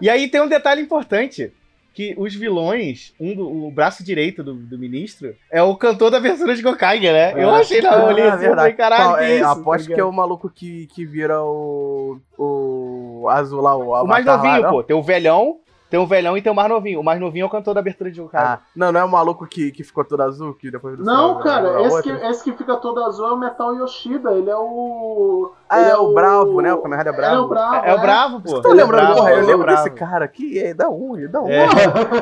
[0.00, 1.52] E aí tem um detalhe importante.
[1.92, 6.16] Que os vilões, um do, o braço direito do, do ministro, é o cantor da
[6.16, 7.32] abertura de Gokaiger, né?
[7.40, 7.60] Eu É.
[7.60, 9.44] achei na eu olhei Ah, assim, eu falei, caralho, é, isso?
[9.46, 12.18] Aposto tá que é o maluco que, que vira o.
[12.36, 14.70] O azul lá, o O mais lá, novinho, não?
[14.72, 14.82] pô.
[14.82, 15.60] Tem o velhão,
[15.94, 16.98] tem o velhão e tem o mais novinho.
[16.98, 18.48] O mais novinho é o cantor da abertura de Gokaiger.
[18.48, 21.34] Ah, não, não é o maluco que, que ficou todo azul, que depois do Não,
[21.34, 24.32] céu cara, virou esse que, esse que fica todo azul é o Metal Yoshida.
[24.32, 25.52] Ele é o.
[25.68, 26.72] Ah, ele é o Bravo, né?
[26.74, 27.42] O Kamen Rider é Bravo.
[27.44, 27.74] o Bravo.
[27.74, 28.50] É, é o Bravo, pô.
[28.50, 29.14] Você tá é lembrando?
[29.14, 31.26] Porra, eu é lembro desse cara aqui, é da onde?
[31.26, 31.52] Da onde?
[31.52, 31.66] É.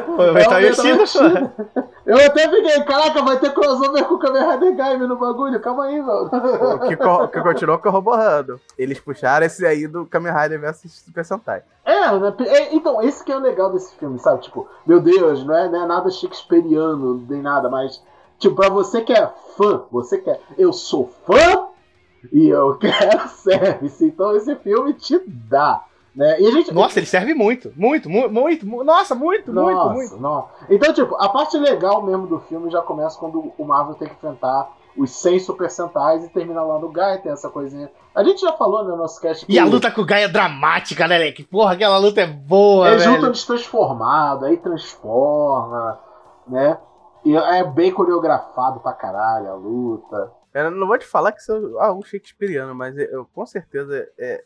[0.06, 1.82] Pô, o Metal É o Yoshida, Metal pô.
[2.06, 5.60] Eu até fiquei, caraca, vai ter crossover com o Kamen Rider Gaime no bagulho.
[5.60, 6.30] Calma aí, velho.
[6.74, 8.60] O que, co- que continuou corroborando.
[8.78, 11.62] Eles puxaram esse aí do Kamen Rider versus Super Sentai.
[11.84, 12.34] É, né?
[12.46, 14.42] é, então, esse que é o legal desse filme, sabe?
[14.42, 18.02] Tipo, meu Deus, não é, não é nada shakespeariano, nem nada, mas,
[18.38, 20.40] tipo, pra você que é fã, você quer.
[20.56, 21.66] Eu sou fã
[22.32, 24.04] e eu quero service.
[24.04, 25.84] Então esse filme te dá.
[26.14, 26.40] Né?
[26.42, 27.72] E a gente, Nossa, ele serve muito.
[27.74, 30.16] Muito, mu- muito, mu- Nossa, muito, muito, Nossa, muito.
[30.18, 30.48] Nossa.
[30.68, 34.14] Então, tipo, a parte legal mesmo do filme já começa quando o Marvel tem que
[34.14, 37.90] enfrentar os 100 Super Sentais e termina lá no Gaia, tem essa coisinha.
[38.14, 40.26] A gente já falou né, no nosso cast que E a luta com o Gaia
[40.26, 41.44] é dramática, né, Leque?
[41.44, 43.14] Porra, aquela luta é boa, eles velho.
[43.14, 45.98] juntam destransformado, aí transforma,
[46.46, 46.76] né?
[47.24, 50.30] E é bem coreografado pra caralho a luta.
[50.54, 54.44] Eu não vou te falar que isso é algo shakespeariano, mas eu, com certeza é,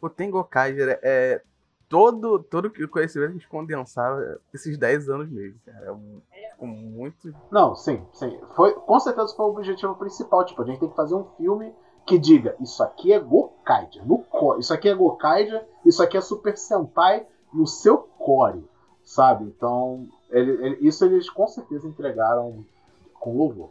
[0.00, 1.40] o Tengo Kaiser é
[1.88, 5.86] todo, todo o conhecimento que eles condensaram esses 10 anos mesmo, cara.
[5.86, 6.20] É um-
[6.60, 7.34] muito.
[7.50, 8.40] Não, sim, sim.
[8.56, 10.44] Foi, com certeza foi o objetivo principal.
[10.44, 11.72] Tipo, a gente tem que fazer um filme
[12.06, 14.60] que diga, isso aqui é Gokaiger, no core.
[14.60, 18.64] Isso aqui é Gokaiger, isso aqui é Super Sentai no seu core,
[19.04, 19.44] sabe?
[19.44, 22.64] Então, ele- ele- isso eles com certeza entregaram
[23.20, 23.70] com louvor.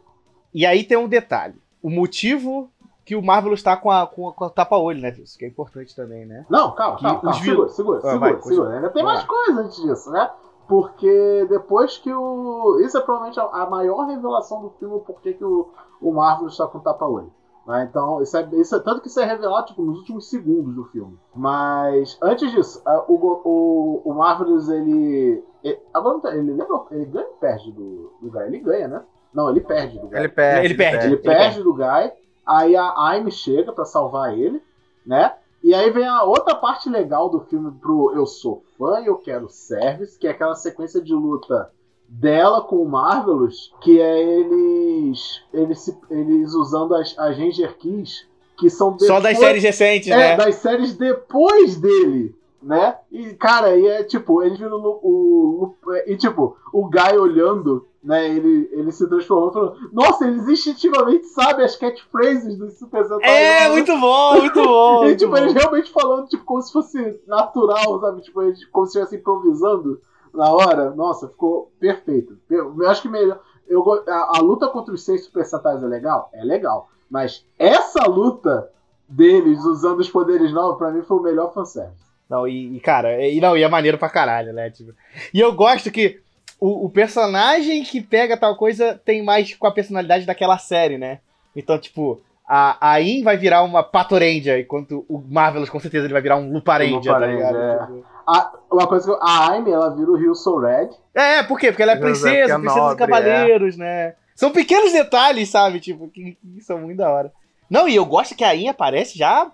[0.52, 1.54] E aí tem um detalhe.
[1.84, 2.70] O motivo
[3.04, 5.10] que o Marvel está com a, com a, com a tapa-olho, né?
[5.22, 6.46] Isso que é importante também, né?
[6.48, 7.34] Não, calma, calma, calma.
[7.34, 8.70] Segura, segura, Ah, segura, vai, segura.
[8.76, 10.30] Ainda tem Vamos mais coisa antes disso, né?
[10.66, 12.80] Porque depois que o.
[12.80, 15.68] Isso é provavelmente a, maior revelação do filme, porque que o,
[16.00, 17.30] o Marvel está com tapa-olho.
[17.66, 17.86] Né?
[17.90, 20.84] Então, isso é, isso é- tanto que isso é revelado tipo, nos últimos segundos do
[20.86, 21.18] filme.
[21.34, 25.44] Mas, antes disso, a- o, o, o Marvelous, ele.
[25.62, 26.80] ele- agora ele lembra?
[26.90, 28.42] Ele ganha ou perde do, do Guy?
[28.46, 29.02] Ele ganha, né?
[29.34, 30.18] Não, ele perde do Guy.
[30.18, 30.64] Ele perde.
[30.66, 30.96] Ele perde.
[31.06, 32.12] Ele Ele perde do Guy,
[32.46, 34.62] aí a Aime chega pra salvar ele,
[35.04, 35.32] né?
[35.62, 39.16] E aí vem a outra parte legal do filme pro Eu Sou Fã e Eu
[39.16, 41.70] Quero Service, que é aquela sequência de luta
[42.06, 48.26] dela com o Marvelous, que é eles eles, eles usando as, as Ranger Keys,
[48.58, 50.36] que são Só das depois- séries recentes, é, né?
[50.36, 52.96] das séries depois dele, né?
[53.10, 57.86] E, cara, e é tipo, eles viram o, o, o- E tipo, o Guy olhando,
[58.04, 58.28] né?
[58.28, 63.30] Ele, ele se transformou e falou: Nossa, eles instintivamente sabem as catchphrases dos Super Sentai.
[63.30, 63.68] É, né?
[63.70, 65.04] muito bom, muito bom.
[65.04, 65.38] E muito tipo, bom.
[65.38, 68.20] eles realmente falando, tipo, como se fosse natural, sabe?
[68.20, 70.00] Tipo, eles, como se estivessem improvisando
[70.34, 70.90] na hora.
[70.90, 72.38] Nossa, ficou perfeito.
[72.50, 73.40] Eu, eu acho que melhor.
[73.66, 76.28] Eu, a, a luta contra os seis Super Sentais é legal?
[76.34, 76.90] É legal.
[77.10, 78.70] Mas essa luta
[79.08, 82.04] deles usando os poderes novos, pra mim, foi o melhor fanservice.
[82.28, 84.70] Não, e, e, cara, e, não, e é maneiro pra caralho, né?
[84.70, 84.92] Tipo,
[85.32, 86.20] e eu gosto que
[86.66, 91.18] o, o personagem que pega tal coisa tem mais com a personalidade daquela série, né?
[91.54, 96.12] Então, tipo, a, a In vai virar uma Patoranger, enquanto o Marvelous com certeza ele
[96.12, 97.56] vai virar um Luparendia, tá Luparendia, ligado?
[97.62, 97.86] é.
[97.86, 100.88] Tipo, A, uma coisa que eu- a Aime, ela vira o Rio Soul Red.
[101.14, 101.68] É, por quê?
[101.70, 104.14] Porque ela é princesa, é princesa dos nobre, cavaleiros, né?
[104.34, 105.78] São pequenos detalhes, sabe?
[105.80, 107.32] Tipo, que, que são muito da hora.
[107.68, 109.50] Não, e eu gosto que a In aparece já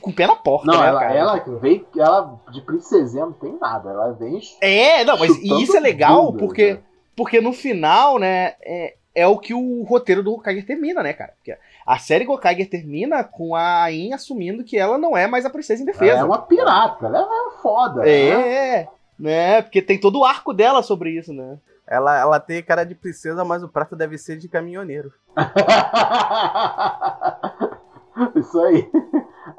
[0.00, 1.14] com o pé na porta, Não, né, ela, cara?
[1.14, 1.86] ela vem.
[1.96, 3.90] Ela de princesinha não tem nada.
[3.90, 4.40] Ela vem.
[4.60, 6.84] É, não, mas e isso é legal bunda, porque, cara.
[7.16, 11.32] porque no final, né, é, é o que o roteiro do Hokage termina, né, cara?
[11.36, 11.56] Porque
[11.86, 15.82] a série Hokage termina com a Ain assumindo que ela não é mais a princesa
[15.82, 16.12] indefesa.
[16.12, 17.06] Ela é uma pirata.
[17.06, 18.08] Ela é foda.
[18.08, 18.54] É, né?
[18.54, 19.62] é, né?
[19.62, 21.58] Porque tem todo o arco dela sobre isso, né?
[21.86, 25.12] Ela, ela tem cara de princesa, mas o prato deve ser de caminhoneiro.
[28.36, 28.88] Isso aí.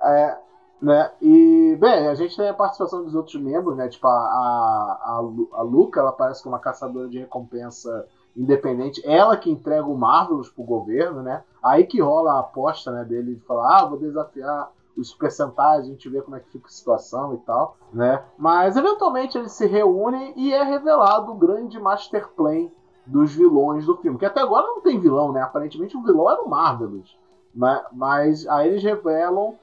[0.03, 0.37] É,
[0.81, 1.11] né?
[1.21, 3.87] E, bem, a gente tem a participação dos outros membros, né?
[3.87, 8.05] Tipo, a, a, a, Lu- a Luca, ela parece que é uma caçadora de recompensa
[8.35, 9.01] independente.
[9.05, 11.43] Ela que entrega o Marvelous pro governo, né?
[11.63, 15.85] Aí que rola a aposta né, dele de falar, ah, vou desafiar os Super Sentais,
[15.85, 18.21] a gente vê como é que fica a situação e tal, né?
[18.37, 22.67] Mas, eventualmente, eles se reúnem e é revelado o grande master plan
[23.05, 24.19] dos vilões do filme.
[24.19, 25.41] Que até agora não tem vilão, né?
[25.41, 27.17] Aparentemente o vilão era o Marvelous.
[27.55, 29.55] Mas, mas aí eles revelam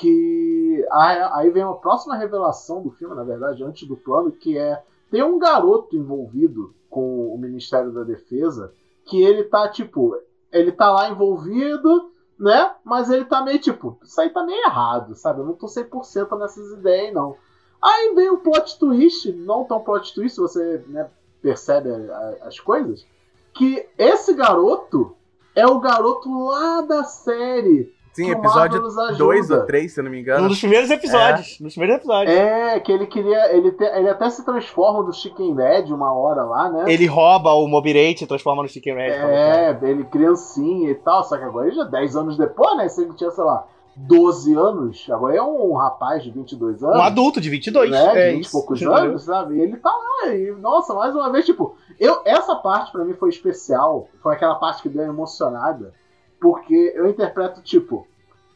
[0.00, 0.86] que.
[0.90, 4.82] Aí vem a próxima revelação do filme, na verdade, antes do plano, que é.
[5.10, 8.72] Tem um garoto envolvido com o Ministério da Defesa
[9.04, 10.16] que ele tá, tipo.
[10.52, 12.72] Ele tá lá envolvido, né?
[12.84, 13.98] Mas ele tá meio tipo.
[14.02, 15.40] Isso aí tá meio errado, sabe?
[15.40, 17.36] Eu não tô 100% nessas ideias, não.
[17.82, 21.08] Aí vem o plot twist, não tão plot twist, você né,
[21.42, 23.06] percebe a- a- as coisas,
[23.52, 25.14] que esse garoto
[25.54, 27.94] é o garoto lá da série.
[28.16, 29.18] Sim, episódio Marvel nos ajuda.
[29.18, 30.48] 2 ou 3, se eu não me Um engano.
[30.48, 31.60] dos primeiros episódios.
[31.60, 32.34] Nos primeiros episódios.
[32.36, 33.54] É, que ele queria.
[33.54, 36.84] Ele, te- ele até se transforma do Chicken Dead uma hora lá, né?
[36.88, 39.10] Ele rouba o Mobirate e transforma no Chicken Red.
[39.12, 42.88] É, ele criancinha e tal, só que agora ele já 10 anos depois, né?
[42.88, 43.66] Se ele tinha, sei lá,
[43.98, 46.96] 12 anos, agora é um rapaz de 22 anos.
[46.98, 47.90] Um adulto de 22.
[47.90, 49.54] né, de é 20 e poucos anos, sabe?
[49.56, 53.14] E ele tá lá, e nossa, mais uma vez, tipo, eu, essa parte pra mim
[53.14, 55.94] foi especial, foi aquela parte que deu emocionada,
[56.40, 58.06] porque eu interpreto, tipo,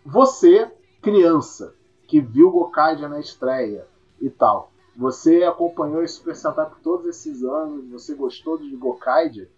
[0.04, 0.70] você,
[1.02, 1.74] criança,
[2.06, 3.86] que viu Gokaiger na estreia
[4.20, 9.48] e tal, você acompanhou esse Super Sentai por todos esses anos, você gostou de Gokaiger,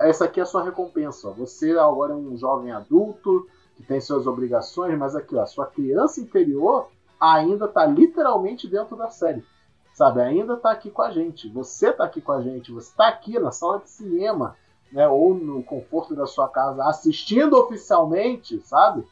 [0.00, 1.28] essa aqui é a sua recompensa.
[1.28, 1.32] ó.
[1.32, 5.66] Você agora é um jovem adulto que tem suas obrigações, mas aqui, ó, a sua
[5.66, 6.88] criança interior
[7.20, 9.44] ainda tá literalmente dentro da série.
[9.92, 10.22] Sabe?
[10.22, 11.48] Ainda tá aqui com a gente.
[11.50, 12.72] Você tá aqui com a gente.
[12.72, 14.56] Você tá aqui na sala de cinema,
[14.92, 15.08] né?
[15.08, 19.06] Ou no conforto da sua casa, assistindo oficialmente, sabe?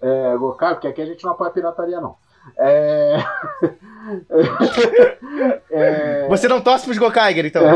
[0.00, 2.16] É, Gokai, porque aqui a gente não apoia pirataria, não.
[2.56, 3.18] É...
[5.70, 6.28] é...
[6.28, 7.62] Você não torce pros Gokaiger, então?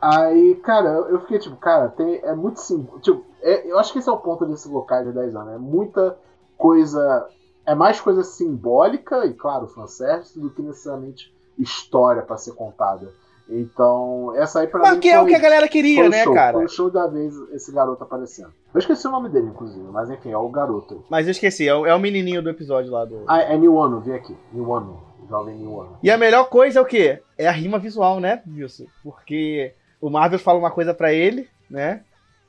[0.00, 3.02] Aí, cara, eu fiquei tipo, cara, tem, é muito simples.
[3.02, 5.54] Tipo, é, eu acho que esse é o ponto desse Gokaiger de 10 anos.
[5.54, 6.16] É muita
[6.56, 7.28] coisa.
[7.64, 13.12] É mais coisa simbólica, e claro, fanservice, do que necessariamente história para ser contada.
[13.48, 15.00] Então, essa aí pra Mas mim.
[15.00, 16.54] que é o que a galera queria, né, show, cara?
[16.54, 18.52] Foi o show da vez esse garoto aparecendo.
[18.74, 21.04] Eu esqueci o nome dele, inclusive, mas enfim, é o garoto.
[21.08, 23.22] Mas eu esqueci, é o, é o menininho do episódio lá do.
[23.26, 24.36] Ah, é New Ano, vi aqui.
[24.52, 25.00] New Ano.
[25.28, 25.98] Jovem New Ano.
[26.02, 27.20] E a melhor coisa é o quê?
[27.36, 28.86] É a rima visual, né, Wilson?
[29.02, 32.02] Porque o Marvel fala uma coisa para ele, né?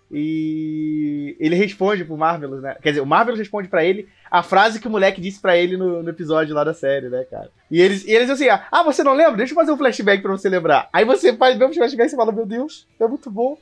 [0.09, 2.75] E ele responde pro Marvelous, né?
[2.81, 5.75] Quer dizer, o Marvelous responde para ele a frase que o moleque disse para ele
[5.75, 7.49] no, no, episódio lá da série, né, cara?
[7.69, 9.37] E eles, e eles assim, ah, você não lembra?
[9.37, 10.89] Deixa eu fazer um flashback pra você lembrar.
[10.93, 13.57] Aí você faz mesmo flashback e você fala, meu Deus, é muito bom.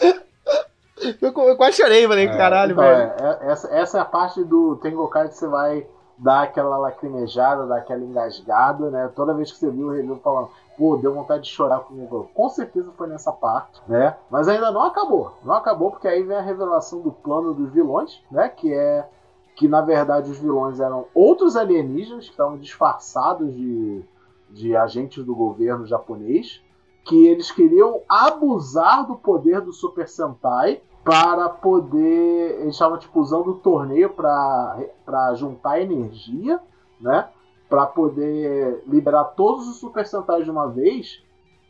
[0.02, 3.12] eu, eu, quase chorei, falei, é, caralho, então, velho.
[3.20, 5.86] É, essa, essa é a parte do Tengokai que você vai
[6.18, 9.10] dar aquela lacrimejada, dar aquela engasgada, né?
[9.14, 12.28] Toda vez que você viu o review falando, pô, deu vontade de chorar comigo.
[12.34, 14.16] Com certeza foi nessa parte, né?
[14.30, 15.34] Mas ainda não acabou.
[15.44, 18.48] Não acabou porque aí vem a revelação do plano dos vilões, né?
[18.48, 19.08] Que é
[19.54, 24.02] que na verdade os vilões eram outros alienígenas que estavam disfarçados de,
[24.50, 26.60] de agentes do governo japonês,
[27.04, 32.60] que eles queriam abusar do poder do Super Sentai para poder.
[32.60, 36.58] Eles estavam tipo, usando o torneio para juntar energia,
[37.00, 37.28] né?
[37.68, 41.22] Para poder liberar todos os Super Sentais de uma vez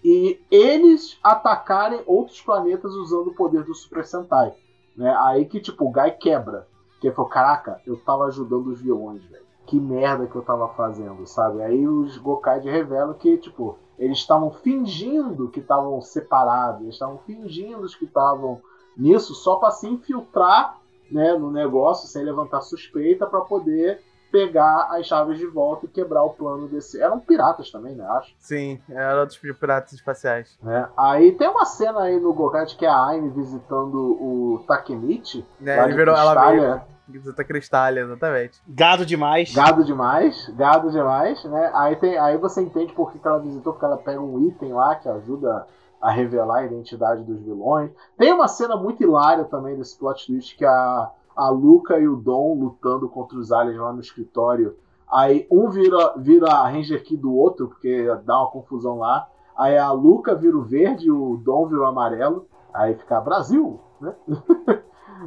[0.04, 4.52] e eles atacarem outros planetas usando o poder do Super Sentai.
[4.94, 5.16] Né?
[5.20, 6.68] Aí que, tipo, o Guy quebra.
[7.00, 9.44] Que ele falou, caraca, eu tava ajudando os vilões, velho.
[9.66, 11.62] Que merda que eu tava fazendo, sabe?
[11.62, 17.86] Aí os Gokai revelam que, tipo, eles estavam fingindo que estavam separados, eles estavam fingindo
[17.98, 18.60] que estavam
[18.96, 20.78] nisso só para se infiltrar
[21.10, 24.02] né, no negócio sem levantar suspeita para poder
[24.34, 27.00] pegar as chaves de volta e quebrar o plano desse.
[27.00, 28.04] Eram piratas também, né?
[28.04, 28.34] Acho.
[28.36, 30.58] Sim, eram outros tipo de piratas espaciais.
[30.66, 30.88] É.
[30.96, 35.46] Aí tem uma cena aí no Gokai que é a Aime visitando o Takemichi.
[35.64, 38.60] É, ele virou, ela veio, Visita Cristália, exatamente.
[38.66, 39.54] Gado demais.
[39.54, 41.70] Gado demais, gado demais, né?
[41.74, 44.72] Aí, tem, aí você entende por que, que ela visitou, porque ela pega um item
[44.72, 45.66] lá que ajuda
[46.00, 47.90] a revelar a identidade dos vilões.
[48.18, 52.16] Tem uma cena muito hilária também desse plot twist que a a Luca e o
[52.16, 54.76] Dom lutando contra os aliens lá no escritório.
[55.10, 59.28] Aí um vira, vira a Ranger Key do outro, porque dá uma confusão lá.
[59.56, 62.46] Aí a Luca vira o verde, o Dom vira o amarelo.
[62.72, 64.14] Aí fica Brasil, né?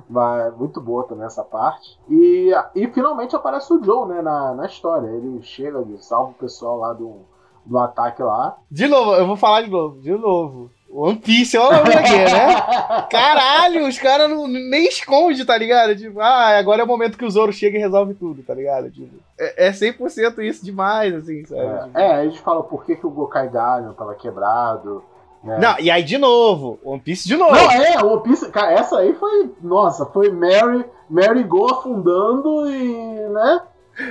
[0.09, 1.97] Mas muito boa também essa parte.
[2.09, 5.07] E, e finalmente aparece o Joe, né, na, na história.
[5.07, 7.21] Ele chega, salva o pessoal lá do,
[7.65, 8.57] do ataque lá.
[8.69, 10.69] De novo, eu vou falar de novo, de novo.
[10.89, 13.07] One Piece, olha aqui, né?
[13.11, 15.95] Caralho, os caras nem escondem, tá ligado?
[15.95, 18.89] Tipo, ah, agora é o momento que o Zoro chega e resolve tudo, tá ligado?
[18.89, 21.61] Tipo, é, é 100% isso demais, assim, sabe?
[21.61, 25.03] É, tipo, é, a gente fala por que, que o Gokai Galion tava quebrado.
[25.43, 25.59] Né?
[25.59, 27.51] Não, e aí de novo, One Piece de novo.
[27.51, 33.29] Não, é, One Piece, cara, essa aí foi, nossa, foi Mary, Mary Go afundando e,
[33.29, 33.61] né?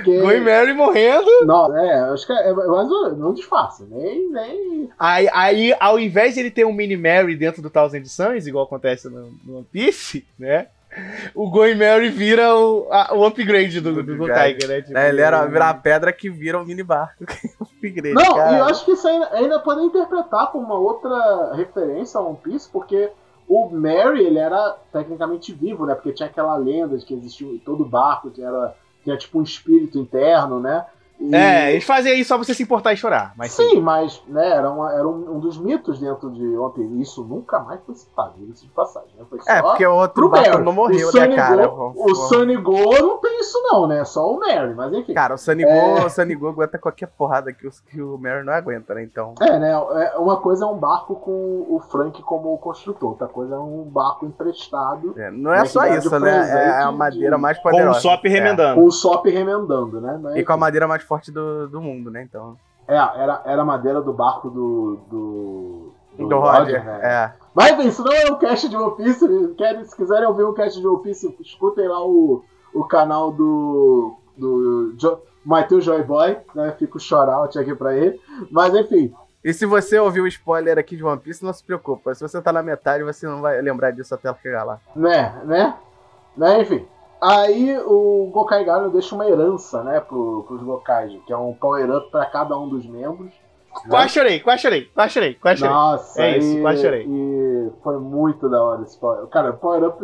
[0.03, 0.19] Que...
[0.19, 1.29] Going Mary morrendo.
[1.45, 4.89] Não, é, acho que é, mas não disfarça, nem, nem.
[4.99, 8.65] Aí, aí, ao invés de ele ter um mini Mary dentro do Thousand Suns, igual
[8.65, 10.67] acontece no, no One Piece, né?
[11.35, 14.81] O Going Mary vira o, a, o upgrade do, do, do Tiger, né?
[14.81, 17.23] Tipo, é, ele era virar a pedra que vira o mini barco.
[17.61, 18.55] upgrade, não, cara.
[18.55, 22.39] e eu acho que isso ainda, ainda pode interpretar como uma outra referência a One
[22.43, 23.09] Piece, porque
[23.47, 25.95] o Mary, ele era tecnicamente vivo, né?
[25.95, 28.75] Porque tinha aquela lenda de que existia todo barco, que era
[29.07, 30.85] que é tipo um espírito interno, né?
[31.19, 31.35] E...
[31.35, 33.33] É, eles fazem isso só você se importar e chorar.
[33.35, 33.81] Mas sim, sim.
[33.81, 37.81] mas né, era, uma, era um, um, dos mitos dentro de One Isso nunca mais
[37.85, 39.09] foi citado, isso de passagem.
[39.17, 39.25] Né?
[39.27, 41.67] Foi é, porque o outro Barton não morreu, né, cara?
[41.67, 44.05] Go, o Sunny Go não tem isso não, né?
[44.05, 45.13] Só o Mary, mas enfim.
[45.13, 45.99] Cara, o Sunny é...
[45.99, 49.03] Go, o Sunny Go aguenta qualquer porrada que, os, que o Mary não aguenta, né?
[49.03, 49.33] Então...
[49.41, 49.71] É, né?
[49.71, 53.83] É, uma coisa é um barco com o Frank como construtor, outra coisa é um
[53.83, 55.15] barco emprestado.
[55.17, 56.77] É, não é né, só isso, né?
[56.77, 57.41] É a madeira de...
[57.41, 57.91] mais poderosa.
[57.91, 58.75] Com o Sop remendando.
[58.75, 60.21] Com o Sop remendando, né?
[60.35, 62.21] É e com a madeira mais forte do, do mundo, né?
[62.21, 62.57] Então.
[62.87, 64.99] É, era, era a madeira do barco do.
[65.09, 65.91] do.
[66.17, 66.99] do, do Roger, Roger, né?
[67.03, 67.33] É.
[67.53, 69.55] Mas isso não é um cast de One Piece.
[69.57, 72.43] Querem, se quiserem ouvir um cast de One Piece, escutem lá o,
[72.73, 74.15] o canal do.
[74.37, 76.75] do jo, Matheus Joy Boy, né?
[76.77, 78.19] Fica o shout aqui pra ele.
[78.51, 79.13] Mas enfim.
[79.43, 82.13] E se você ouviu o spoiler aqui de One Piece, não se preocupa.
[82.13, 84.79] Se você tá na metade, você não vai lembrar disso até chegar lá.
[84.93, 85.77] Né, né?
[86.35, 86.85] Né, enfim.
[87.21, 92.11] Aí o Gokai Garo deixa uma herança, né, pro, pros Gokais, que é um power-up
[92.11, 93.31] pra cada um dos membros.
[93.89, 95.73] Quase chorei, quase chorei, quase chorei, quase chorei.
[95.75, 97.05] Nossa, É isso, e, quase chorei.
[97.07, 100.03] E foi muito da hora esse power Cara, o power-up.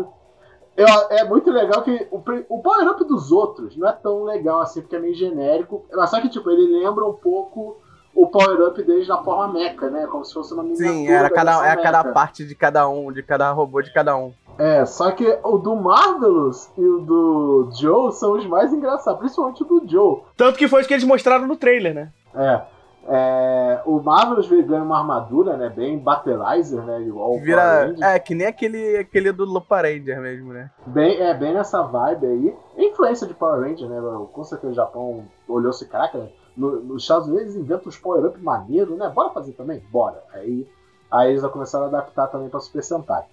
[0.78, 4.82] eu- É muito legal que o, o power-up dos outros não é tão legal assim,
[4.82, 5.86] porque é meio genérico.
[5.94, 7.78] Mas só que, tipo, ele lembra um pouco
[8.16, 10.06] o power-up deles na forma mecha, né?
[10.06, 10.90] Como se fosse uma miniatura.
[10.90, 14.16] Sim, era cada, dessa é cada parte de cada um, de cada robô de cada
[14.16, 14.32] um.
[14.58, 19.64] É, só que o do Marvelous e o do Joe são os mais engraçados, principalmente
[19.64, 20.22] o do Joe.
[20.38, 22.12] Tanto que foi isso que eles mostraram no trailer, né?
[22.36, 22.62] É.
[23.08, 25.70] é, o Marvelous ganhando uma armadura, né?
[25.70, 27.02] Bem Battlerizer, né?
[27.02, 27.86] Igual o Power Vira.
[27.86, 28.04] Ranger.
[28.06, 30.70] É, que nem aquele, aquele do Lupa Ranger mesmo, né?
[30.86, 32.56] Bem, é bem nessa vibe aí.
[32.78, 34.02] Influência de Power Ranger, né?
[34.32, 36.30] Com certeza o Japão olhou esse caraca.
[36.56, 39.10] No, nos Estados Unidos eles inventam os power-up maneiro, né?
[39.10, 39.82] Bora fazer também?
[39.92, 40.24] Bora.
[40.32, 40.68] Aí,
[41.12, 43.24] aí eles já começaram a adaptar também pra Super Sentai.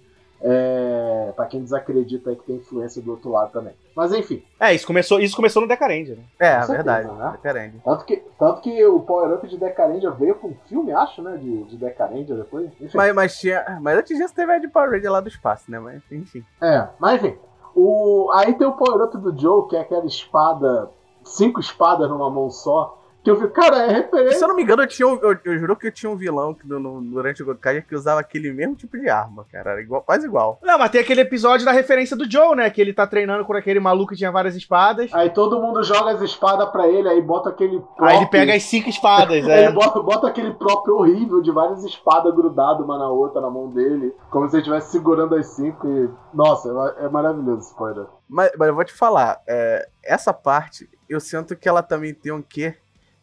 [0.43, 3.73] É, pra quem desacredita aí que tem influência do outro lado também.
[3.95, 4.43] Mas enfim.
[4.59, 6.23] É, isso começou, isso começou no Decarendia, né?
[6.39, 7.73] É, Com certeza, verdade.
[7.75, 7.81] né?
[7.85, 11.37] Tanto que, tanto que o power-up de Decarendia veio com um filme, acho, né?
[11.37, 12.71] De, de Decarendia depois.
[12.81, 12.97] Enfim.
[12.97, 15.79] Mas, mas, tinha, mas antes disso teve a de Power Ranger lá do espaço, né?
[15.79, 16.43] Mas, enfim.
[16.61, 17.37] É, mas enfim.
[17.75, 20.89] O, aí tem o power-up do Joe, que é aquela espada.
[21.23, 22.97] Cinco espadas numa mão só.
[23.23, 24.43] Que eu vi, cara, é Se referência.
[24.43, 26.55] eu não me engano, eu, tinha, um- eu, eu juro que eu tinha um vilão
[26.55, 29.71] que no- no- durante o Gokai que usava aquele mesmo tipo de arma, cara.
[29.73, 30.57] Era igual, quase igual.
[30.63, 32.67] Não, mas tem aquele episódio da referência do Joe, né?
[32.71, 35.13] Que ele tá treinando com aquele maluco que tinha várias espadas.
[35.13, 37.79] Aí todo mundo joga as espadas pra ele, aí bota aquele.
[37.99, 39.63] Aí ele pega as cinco espadas, Aí é.
[39.65, 43.69] Ele bota, bota aquele próprio horrível de várias espadas grudadas uma na outra na mão
[43.69, 44.11] dele.
[44.31, 46.09] Como se ele estivesse segurando as cinco e.
[46.33, 48.07] Nossa, é maravilhoso esse spoiler.
[48.27, 52.31] Mas, mas eu vou te falar, é, essa parte, eu sinto que ela também tem
[52.31, 52.75] um quê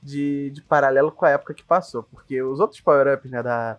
[0.03, 2.03] de, de paralelo com a época que passou.
[2.05, 3.79] Porque os outros power-ups, né, da...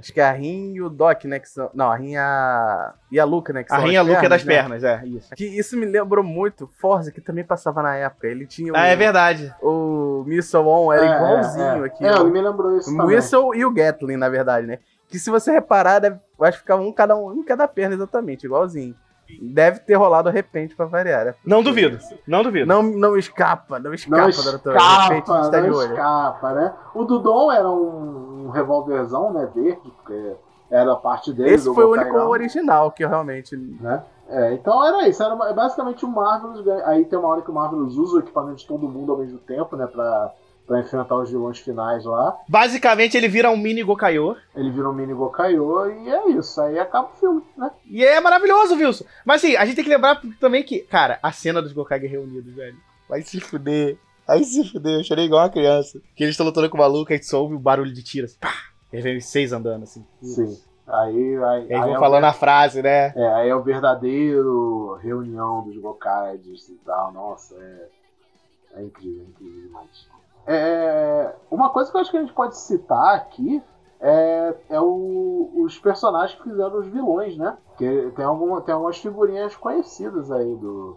[0.00, 1.68] Acho que é a Rin e o Doc, né, que são...
[1.74, 2.94] Não, a Rin e a...
[3.10, 4.54] e a Luca, né, que A são Rinha as Luca é das né?
[4.54, 5.34] pernas, é, isso.
[5.34, 8.28] Que isso me lembrou muito Forza, que também passava na época.
[8.28, 9.52] Ele tinha o, Ah, é verdade.
[9.60, 12.04] o Missile On, era É, igualzinho é, aqui.
[12.04, 13.16] É, ele me lembrou isso O também.
[13.16, 14.78] Whistle e o Gatling, na verdade, né?
[15.08, 17.96] Que se você reparar, deve, eu acho que ficava um cada um em cada perna
[17.96, 18.94] exatamente, igualzinho.
[19.40, 21.26] Deve ter rolado repente pra variar.
[21.26, 21.34] né?
[21.44, 21.98] Não duvido.
[22.26, 22.66] Não duvido.
[22.66, 24.76] Não, não escapa, não escapa, Não doutor.
[24.76, 25.92] De repente a escapa, gente tá de não olho.
[25.92, 26.74] escapa, né?
[26.94, 30.34] O Dudon era um, um revólverzão, né, verde, porque
[30.70, 31.50] era parte dele.
[31.50, 33.56] Esse foi o único original que eu realmente.
[33.56, 34.02] né?
[34.30, 36.60] É, então era isso, era basicamente o Marvelous.
[36.60, 39.18] ganha- Aí tem uma hora que o Marvelous usa o equipamento de todo mundo ao
[39.18, 40.32] mesmo tempo, né, pra,
[40.68, 42.38] pra enfrentar os vilões finais lá.
[42.46, 44.36] Basicamente, ele vira um mini Gokaiô.
[44.54, 47.70] Ele vira um mini Gokaiô e é isso, aí acaba o filme, né?
[47.86, 49.06] E é maravilhoso, Wilson.
[49.24, 52.54] Mas assim, a gente tem que lembrar também que, cara, a cena dos Gokage reunidos,
[52.54, 52.76] velho.
[53.08, 53.96] Vai se fuder.
[54.26, 54.98] Vai se fuder.
[54.98, 55.98] Eu chorei igual uma criança.
[56.14, 58.36] Que eles estão lutando com o maluco, aí só ouve o barulho de tiro, assim,
[58.38, 58.52] pá.
[58.92, 60.04] E aí vem os seis andando, assim.
[60.22, 60.60] Sim.
[60.86, 63.12] Aí, aí, E aí aí vão é o falando a frase, né?
[63.16, 67.10] É, aí é o verdadeiro reunião dos Gokaides e tal.
[67.12, 70.08] Nossa, é, é incrível, é incrível demais.
[70.50, 73.62] É, uma coisa que eu acho que a gente pode citar aqui
[74.00, 77.58] é, é o- os personagens que fizeram os vilões, né?
[77.76, 80.96] Que tem, alguma, tem algumas figurinhas conhecidas aí do,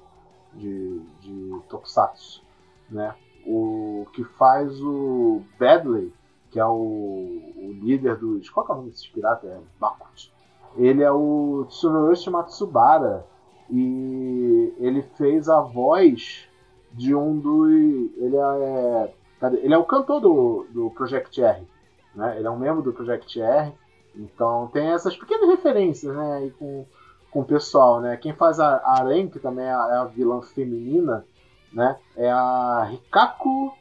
[0.53, 2.41] de, de Tokusatsu,
[2.89, 3.13] né?
[3.45, 6.13] O que faz o Badley,
[6.49, 8.49] que é o, o líder dos...
[8.49, 9.49] Qual é o nome desses piratas?
[9.49, 10.31] É Bakut.
[10.77, 13.25] Ele é o Tsunoyoshi Matsubara
[13.69, 16.47] e ele fez a voz
[16.93, 17.69] de um dos.
[18.17, 19.13] Ele é.
[19.41, 21.67] Ele é o cantor do, do Project R.
[22.15, 22.37] Né?
[22.37, 23.73] Ele é um membro do Project R.
[24.15, 26.85] Então tem essas pequenas referências né, aí com,
[27.31, 27.99] com o pessoal.
[28.01, 28.17] Né?
[28.17, 31.25] Quem faz a, Aren, que também é a, é a vilã feminina,
[31.73, 31.97] né?
[32.15, 33.73] é a Hikaku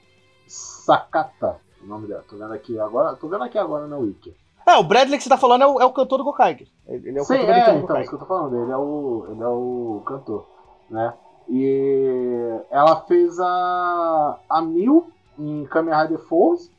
[0.46, 1.60] Sakata.
[1.82, 2.24] O nome dela.
[2.28, 4.34] Tô vendo aqui agora, tô vendo aqui agora na Wiki.
[4.66, 6.70] Ah, o Bradley que você tá falando é o, é o cantor do Gokage.
[6.86, 8.00] Ele é o Sim, cantor é, então, Gokage.
[8.00, 10.46] isso que eu tô falando, ele é o, ele é o cantor,
[10.90, 11.14] né?
[11.48, 16.70] E ela fez a, a Mil em Kamen Rider Force,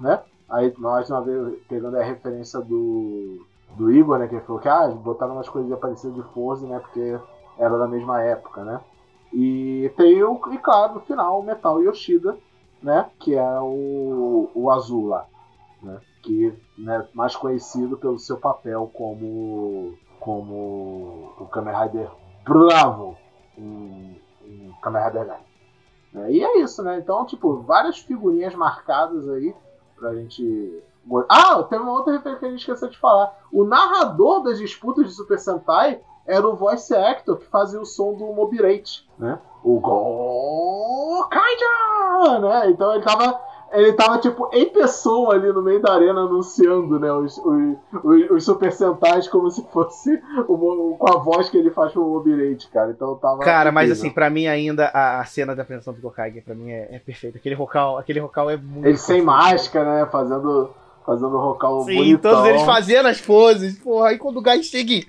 [0.00, 0.20] né?
[0.48, 3.44] Aí nós uma vez pegando a referência do,
[3.76, 4.28] do Igor, né?
[4.28, 6.78] Que falou que ah, botaram umas coisas parecidas de Force, né?
[6.78, 7.18] Porque
[7.58, 8.80] era da mesma época, né?
[9.32, 12.36] E tem o, e claro, no final, o Metal Yoshida,
[12.82, 13.10] né?
[13.18, 15.26] Que é o, o azul lá,
[15.82, 16.00] né?
[16.22, 22.10] Que né, mais conhecido pelo seu papel como, como o Kamen Rider
[22.44, 23.16] Bravo
[23.58, 25.45] em, em Kamen Rider Gaiden.
[26.14, 26.98] É, e é isso, né?
[26.98, 29.54] Então, tipo, várias figurinhas marcadas aí
[29.98, 30.82] pra gente.
[31.04, 33.34] go- Ah, tem uma outra referência que a gente esqueceu de falar.
[33.52, 38.14] O narrador das disputas de Super Sentai era o voice actor que fazia o som
[38.14, 39.38] do Mobirate, né?
[39.62, 39.78] O
[41.16, 42.38] Gokaija!
[42.40, 42.70] Né?
[42.70, 43.40] Então ele tava
[43.72, 48.30] ele tava, tipo, em pessoa ali no meio da arena anunciando, né, os, os, os,
[48.30, 52.68] os Super Sentais como se fosse o, com a voz que ele faz pro Mobilete,
[52.68, 52.90] cara.
[52.90, 53.40] Então tava.
[53.40, 56.70] Cara, mas assim, pra mim ainda a, a cena da apresentação do Gokage, pra mim
[56.70, 57.38] é, é perfeita.
[57.38, 58.86] Aquele rocal, aquele rocal é muito.
[58.86, 60.70] Ele sem máscara, né, fazendo,
[61.04, 62.32] fazendo rocal Sim, bonitão.
[62.32, 63.78] todos eles fazendo as poses.
[63.78, 65.06] Porra, aí quando o Gai chega e...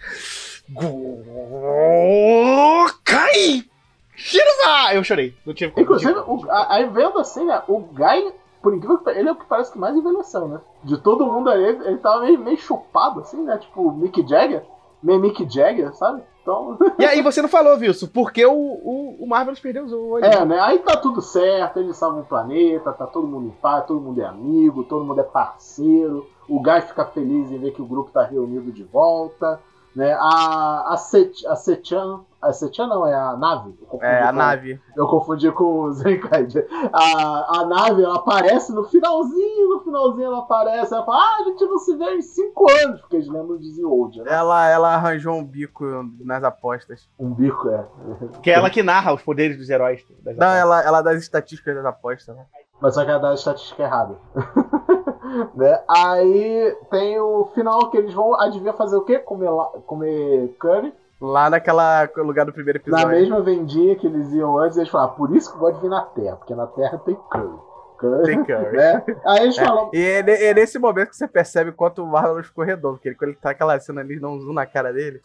[2.98, 3.70] Gokage!
[4.16, 4.94] Shiruma!
[4.94, 5.36] Eu chorei.
[5.46, 5.84] Não tive como.
[5.84, 8.34] Inclusive, o, aí vendo assim, né, o Guy,
[8.68, 10.60] por incrível que ele é o que parece que mais envelheceu, né?
[10.84, 13.58] De todo mundo ali, ele, ele tava meio, meio chupado, assim, né?
[13.58, 14.66] Tipo, Mick Jagger,
[15.02, 16.22] meio Mick Jagger, sabe?
[16.42, 20.28] Então, E aí você não falou, Wilson, porque o, o, o Marvelous perdeu os olhos.
[20.28, 20.60] é, né?
[20.60, 24.22] Aí tá tudo certo, eles salvam o planeta, tá todo mundo em paz, todo mundo
[24.22, 26.28] é amigo, todo mundo é parceiro.
[26.50, 29.62] O Guy fica feliz em ver que o grupo tá reunido de volta,
[29.98, 30.14] né?
[30.20, 33.74] A, a, Set, a Sechan, a Sechan não, é a nave.
[34.00, 34.80] É, a com- nave.
[34.96, 36.64] Eu confundi com o Zenkaide.
[36.94, 40.94] A, a nave ela aparece no finalzinho, no finalzinho ela aparece.
[40.94, 43.72] Ela fala: Ah, a gente não se vê em 5 anos, porque eles lembram de
[43.72, 44.32] Ziold, né?
[44.32, 45.84] Ela, ela arranjou um bico
[46.20, 47.10] nas apostas.
[47.20, 47.86] Um bico, é.
[48.44, 50.06] Que é ela que narra os poderes dos heróis.
[50.24, 50.62] das Não, apostas.
[50.62, 52.36] ela, ela dá as estatísticas das apostas.
[52.36, 52.46] Né?
[52.80, 54.16] Mas só que ela dá a estatística errada.
[55.56, 55.82] né?
[55.88, 59.20] Aí tem o final que eles vão, adivinha fazer o quê?
[59.20, 60.94] Comer, lá, comer curry.
[61.20, 63.20] Lá naquela lugar do primeiro Na episódio.
[63.20, 65.82] mesma vendinha que eles iam antes, eles falam: ah, por isso que eu gosto de
[65.82, 67.58] vir na Terra, porque na Terra tem curry.
[67.98, 68.24] Curry.
[68.24, 68.78] Tem curry.
[68.78, 69.04] Né?
[69.26, 72.64] Aí eles falam: E é, é nesse momento que você percebe quanto o Marvel ficou
[72.64, 72.96] redondo.
[72.96, 75.20] Porque ele, quando ele tá aquela cena ali, dá um zoom na cara dele.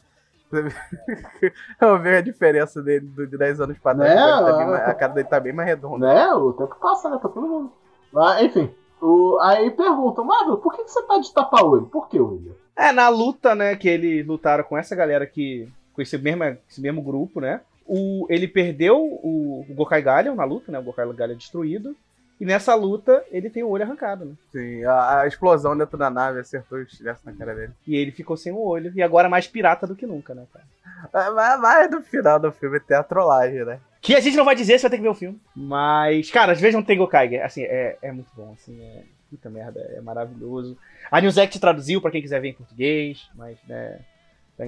[1.81, 4.15] Eu vejo a diferença dele do- de 10 anos pra trás.
[4.15, 4.21] Né?
[4.21, 6.07] Tá bem a cara dele tá bem mais redonda.
[6.15, 6.33] Né?
[6.35, 7.19] O tempo passa, né?
[7.19, 7.73] Pra todo mundo.
[8.13, 8.71] Mas, enfim.
[9.01, 11.87] O, aí perguntam, Marvel, por que, que você tá de tapa-olho?
[11.87, 12.53] Por que, William?
[12.77, 15.69] É, na luta, né, que eles lutaram com essa galera que.
[15.93, 17.61] com esse mesmo, esse mesmo grupo, né?
[17.85, 20.79] O, ele perdeu o, o Gokai Gallion na luta, né?
[20.79, 21.97] O Gokai Gallion destruído.
[22.43, 24.33] E nessa luta, ele tem o olho arrancado, né?
[24.51, 27.73] Sim, a, a explosão dentro da nave acertou o estilhaço na cara dele.
[27.87, 28.91] E ele ficou sem o olho.
[28.97, 30.65] E agora mais pirata do que nunca, né, cara?
[31.13, 33.79] Mas, mas- mas no final do filme tem a trollagem, né?
[34.01, 35.41] Que a gente não vai dizer, você vai ter que ver o filme.
[35.55, 37.37] Mas, cara, vejam Tengo Kai.
[37.37, 39.05] Assim, é, é muito bom, assim, é.
[39.31, 40.77] Puta merda, é maravilhoso.
[41.13, 44.01] A Newsect traduziu pra quem quiser ver em português, mas, né.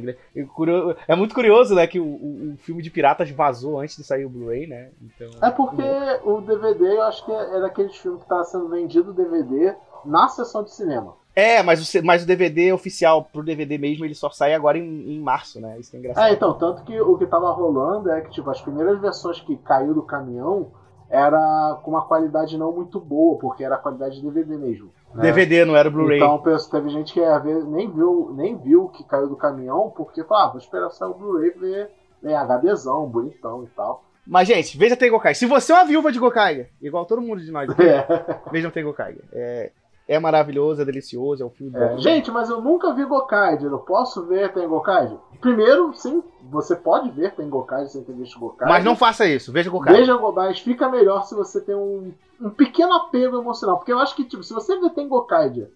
[0.03, 4.05] Tá curio- É muito curioso, né, que o, o- filme de piratas vazou antes de
[4.05, 4.91] sair o Blu-ray, né?
[5.03, 5.31] Então.
[5.43, 5.83] É porque
[6.25, 9.75] o DVD, eu acho que é daqueles filmes que tava sendo vendido DVD
[10.05, 11.15] na sessão de cinema.
[11.37, 15.17] É, mas o, mas o DVD oficial pro DVD mesmo, ele só sai agora em,
[15.17, 15.77] em março, né?
[15.81, 16.27] Isso que é engraçado.
[16.29, 19.57] É, então, tanto que o que tava rolando é que, tipo, as primeiras versões que
[19.57, 20.69] caiu do caminhão
[21.11, 24.91] era com uma qualidade não muito boa, porque era a qualidade de DVD mesmo.
[25.21, 26.19] DVD, não era o Blu-ray.
[26.19, 29.93] Então penso, teve gente que às vezes nem viu, nem viu que caiu do caminhão,
[29.97, 31.91] porque falou, ah, vou esperar sair o Blu-ray ver
[32.23, 34.05] né, HDzão, bonitão e tal.
[34.27, 35.35] Mas, gente, veja Tengo Kai.
[35.35, 38.07] Se você é uma viúva de Gokai, igual todo mundo de nós aqui, É.
[38.51, 39.17] vejam Tengo Kai.
[39.33, 39.71] É,
[40.07, 41.99] é maravilhoso, é delicioso, é um filme É, bom.
[41.99, 45.17] Gente, mas eu nunca vi Gokaid, eu posso ver Tem Gokaid?
[45.41, 48.71] Primeiro, sim, você pode ver Tem Gokaid sem ter visto Gokaid.
[48.71, 49.95] Mas não faça isso, veja Gokai.
[49.95, 53.77] Veja Gokaid, fica melhor se você tem um, um pequeno apego emocional.
[53.79, 55.69] Porque eu acho que, tipo, se você ver Tem Gokaid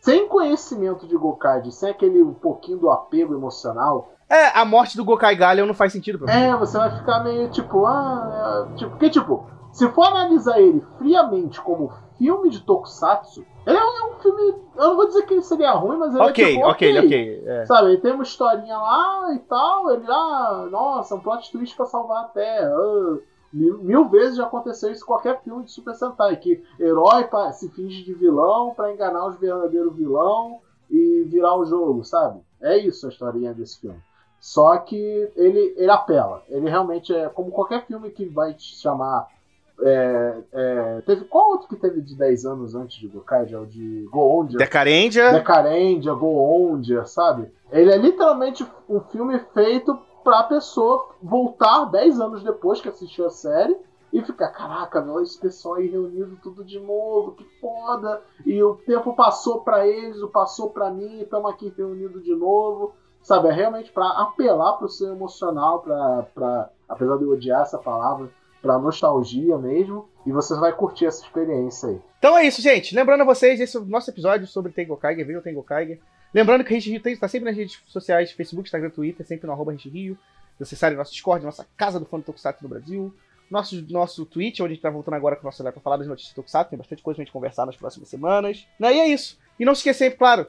[0.00, 5.04] sem conhecimento de Gokaid, sem aquele um pouquinho do apego emocional, É, a morte do
[5.04, 6.40] Gokai Gallion não faz sentido pra mim.
[6.40, 10.80] É, você vai ficar meio tipo, ah, é, tipo, porque tipo, se for analisar ele
[10.96, 14.42] friamente como filme de Tokusatsu, ele é um, é um filme,
[14.74, 17.42] eu não vou dizer que ele seria ruim, mas ele ok, é tipo, ok, ok.
[17.46, 17.66] É.
[17.66, 21.84] Sabe, ele tem uma historinha lá e tal, ele, ah, nossa, um plot twist pra
[21.84, 22.74] salvar a Terra.
[22.74, 23.18] ah,
[23.52, 27.52] mil, mil vezes já aconteceu isso em qualquer filme de Super Sentai, que herói pa-
[27.52, 30.60] se finge de vilão pra enganar os verdadeiros vilão
[30.90, 32.40] e virar o jogo, sabe?
[32.62, 34.00] É isso a historinha desse filme.
[34.40, 34.96] Só que
[35.36, 36.42] ele, ele apela.
[36.48, 39.26] Ele realmente é como qualquer filme que vai te chamar.
[39.82, 43.52] É, é, teve qual outro que teve de 10 anos antes de Gokai?
[43.52, 44.58] É o de Goondia.
[44.58, 45.32] Decarendia.
[45.32, 47.52] Decarendia, Goondia, sabe?
[47.70, 53.30] Ele é literalmente um filme feito pra pessoa voltar 10 anos depois que assistiu a
[53.30, 53.76] série
[54.12, 58.22] e ficar, caraca, meu, esse pessoal aí reunido tudo de novo, que foda.
[58.44, 62.94] E o tempo passou pra eles, o passou pra mim, estamos aqui reunidos de novo.
[63.20, 67.76] Sabe, é realmente pra apelar pro seu emocional, pra, pra, apesar de eu odiar essa
[67.76, 68.30] palavra,
[68.66, 70.08] pra nostalgia mesmo.
[70.26, 72.00] E você vai curtir essa experiência aí.
[72.18, 72.94] Então é isso, gente.
[72.94, 76.00] Lembrando a vocês, esse é o nosso episódio sobre Tengo Kai, viu Tengo Kai.
[76.34, 79.72] Lembrando que a gente está sempre nas redes sociais, Facebook, Instagram, Twitter, sempre no arroba
[79.72, 80.18] Rio.
[80.60, 83.14] Acessarem nosso Discord, nossa casa do fã do Tokusatsu no Brasil.
[83.48, 85.98] Nosso, nosso Twitch, onde a gente tá voltando agora com o nosso live pra falar
[85.98, 86.70] das notícias do Tokusatsu.
[86.70, 88.66] Tem bastante coisa pra gente conversar nas próximas semanas.
[88.78, 88.96] Né?
[88.96, 89.38] E é isso.
[89.60, 90.46] E não se esqueça claro,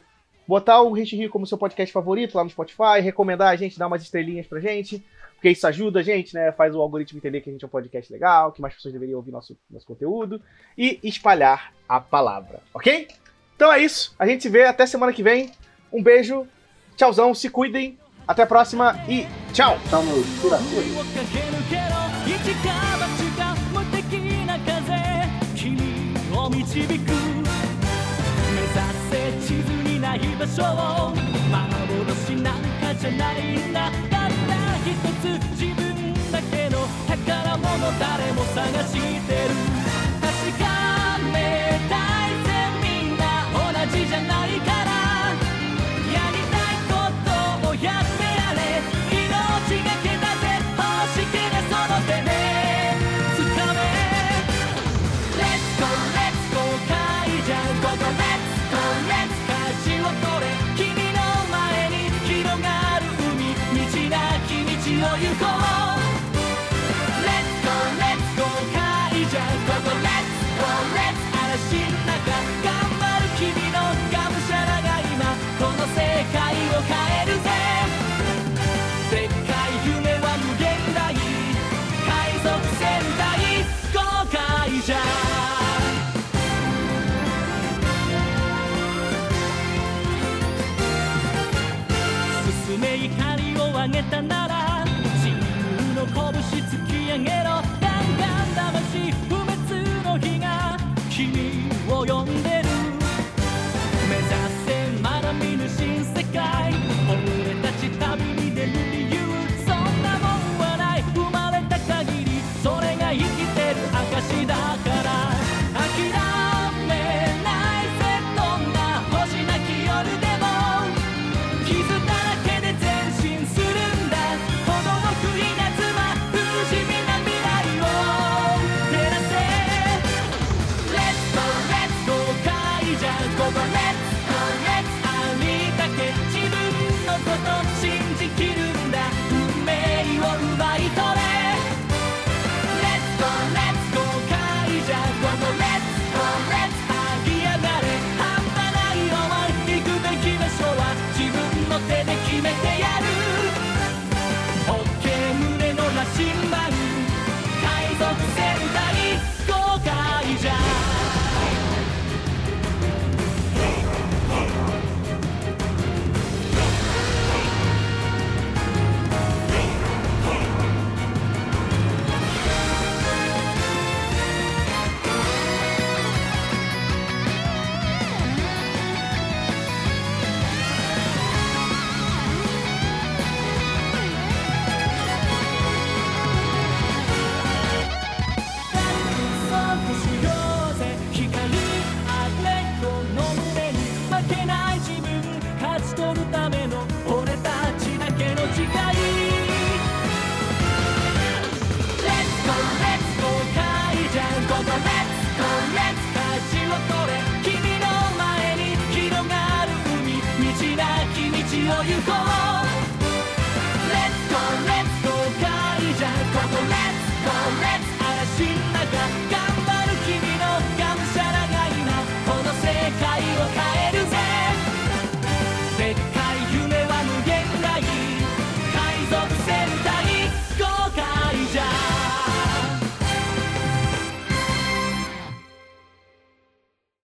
[0.47, 3.87] botar o Rede Rio como seu podcast favorito lá no Spotify, recomendar a gente, dar
[3.87, 5.05] umas estrelinhas pra gente
[5.37, 6.51] porque isso ajuda a gente, né?
[6.51, 9.17] Faz o algoritmo entender que a gente é um podcast legal, que mais pessoas deveriam
[9.17, 10.41] ouvir nosso, nosso conteúdo
[10.75, 13.07] e espalhar a palavra, ok?
[13.55, 14.15] Então é isso.
[14.17, 15.51] A gente se vê até semana que vem.
[15.93, 16.47] Um beijo,
[16.95, 19.77] tchauzão, se cuidem, até a próxima e tchau!
[34.87, 40.06] 一つ自分だけの宝物誰も探してる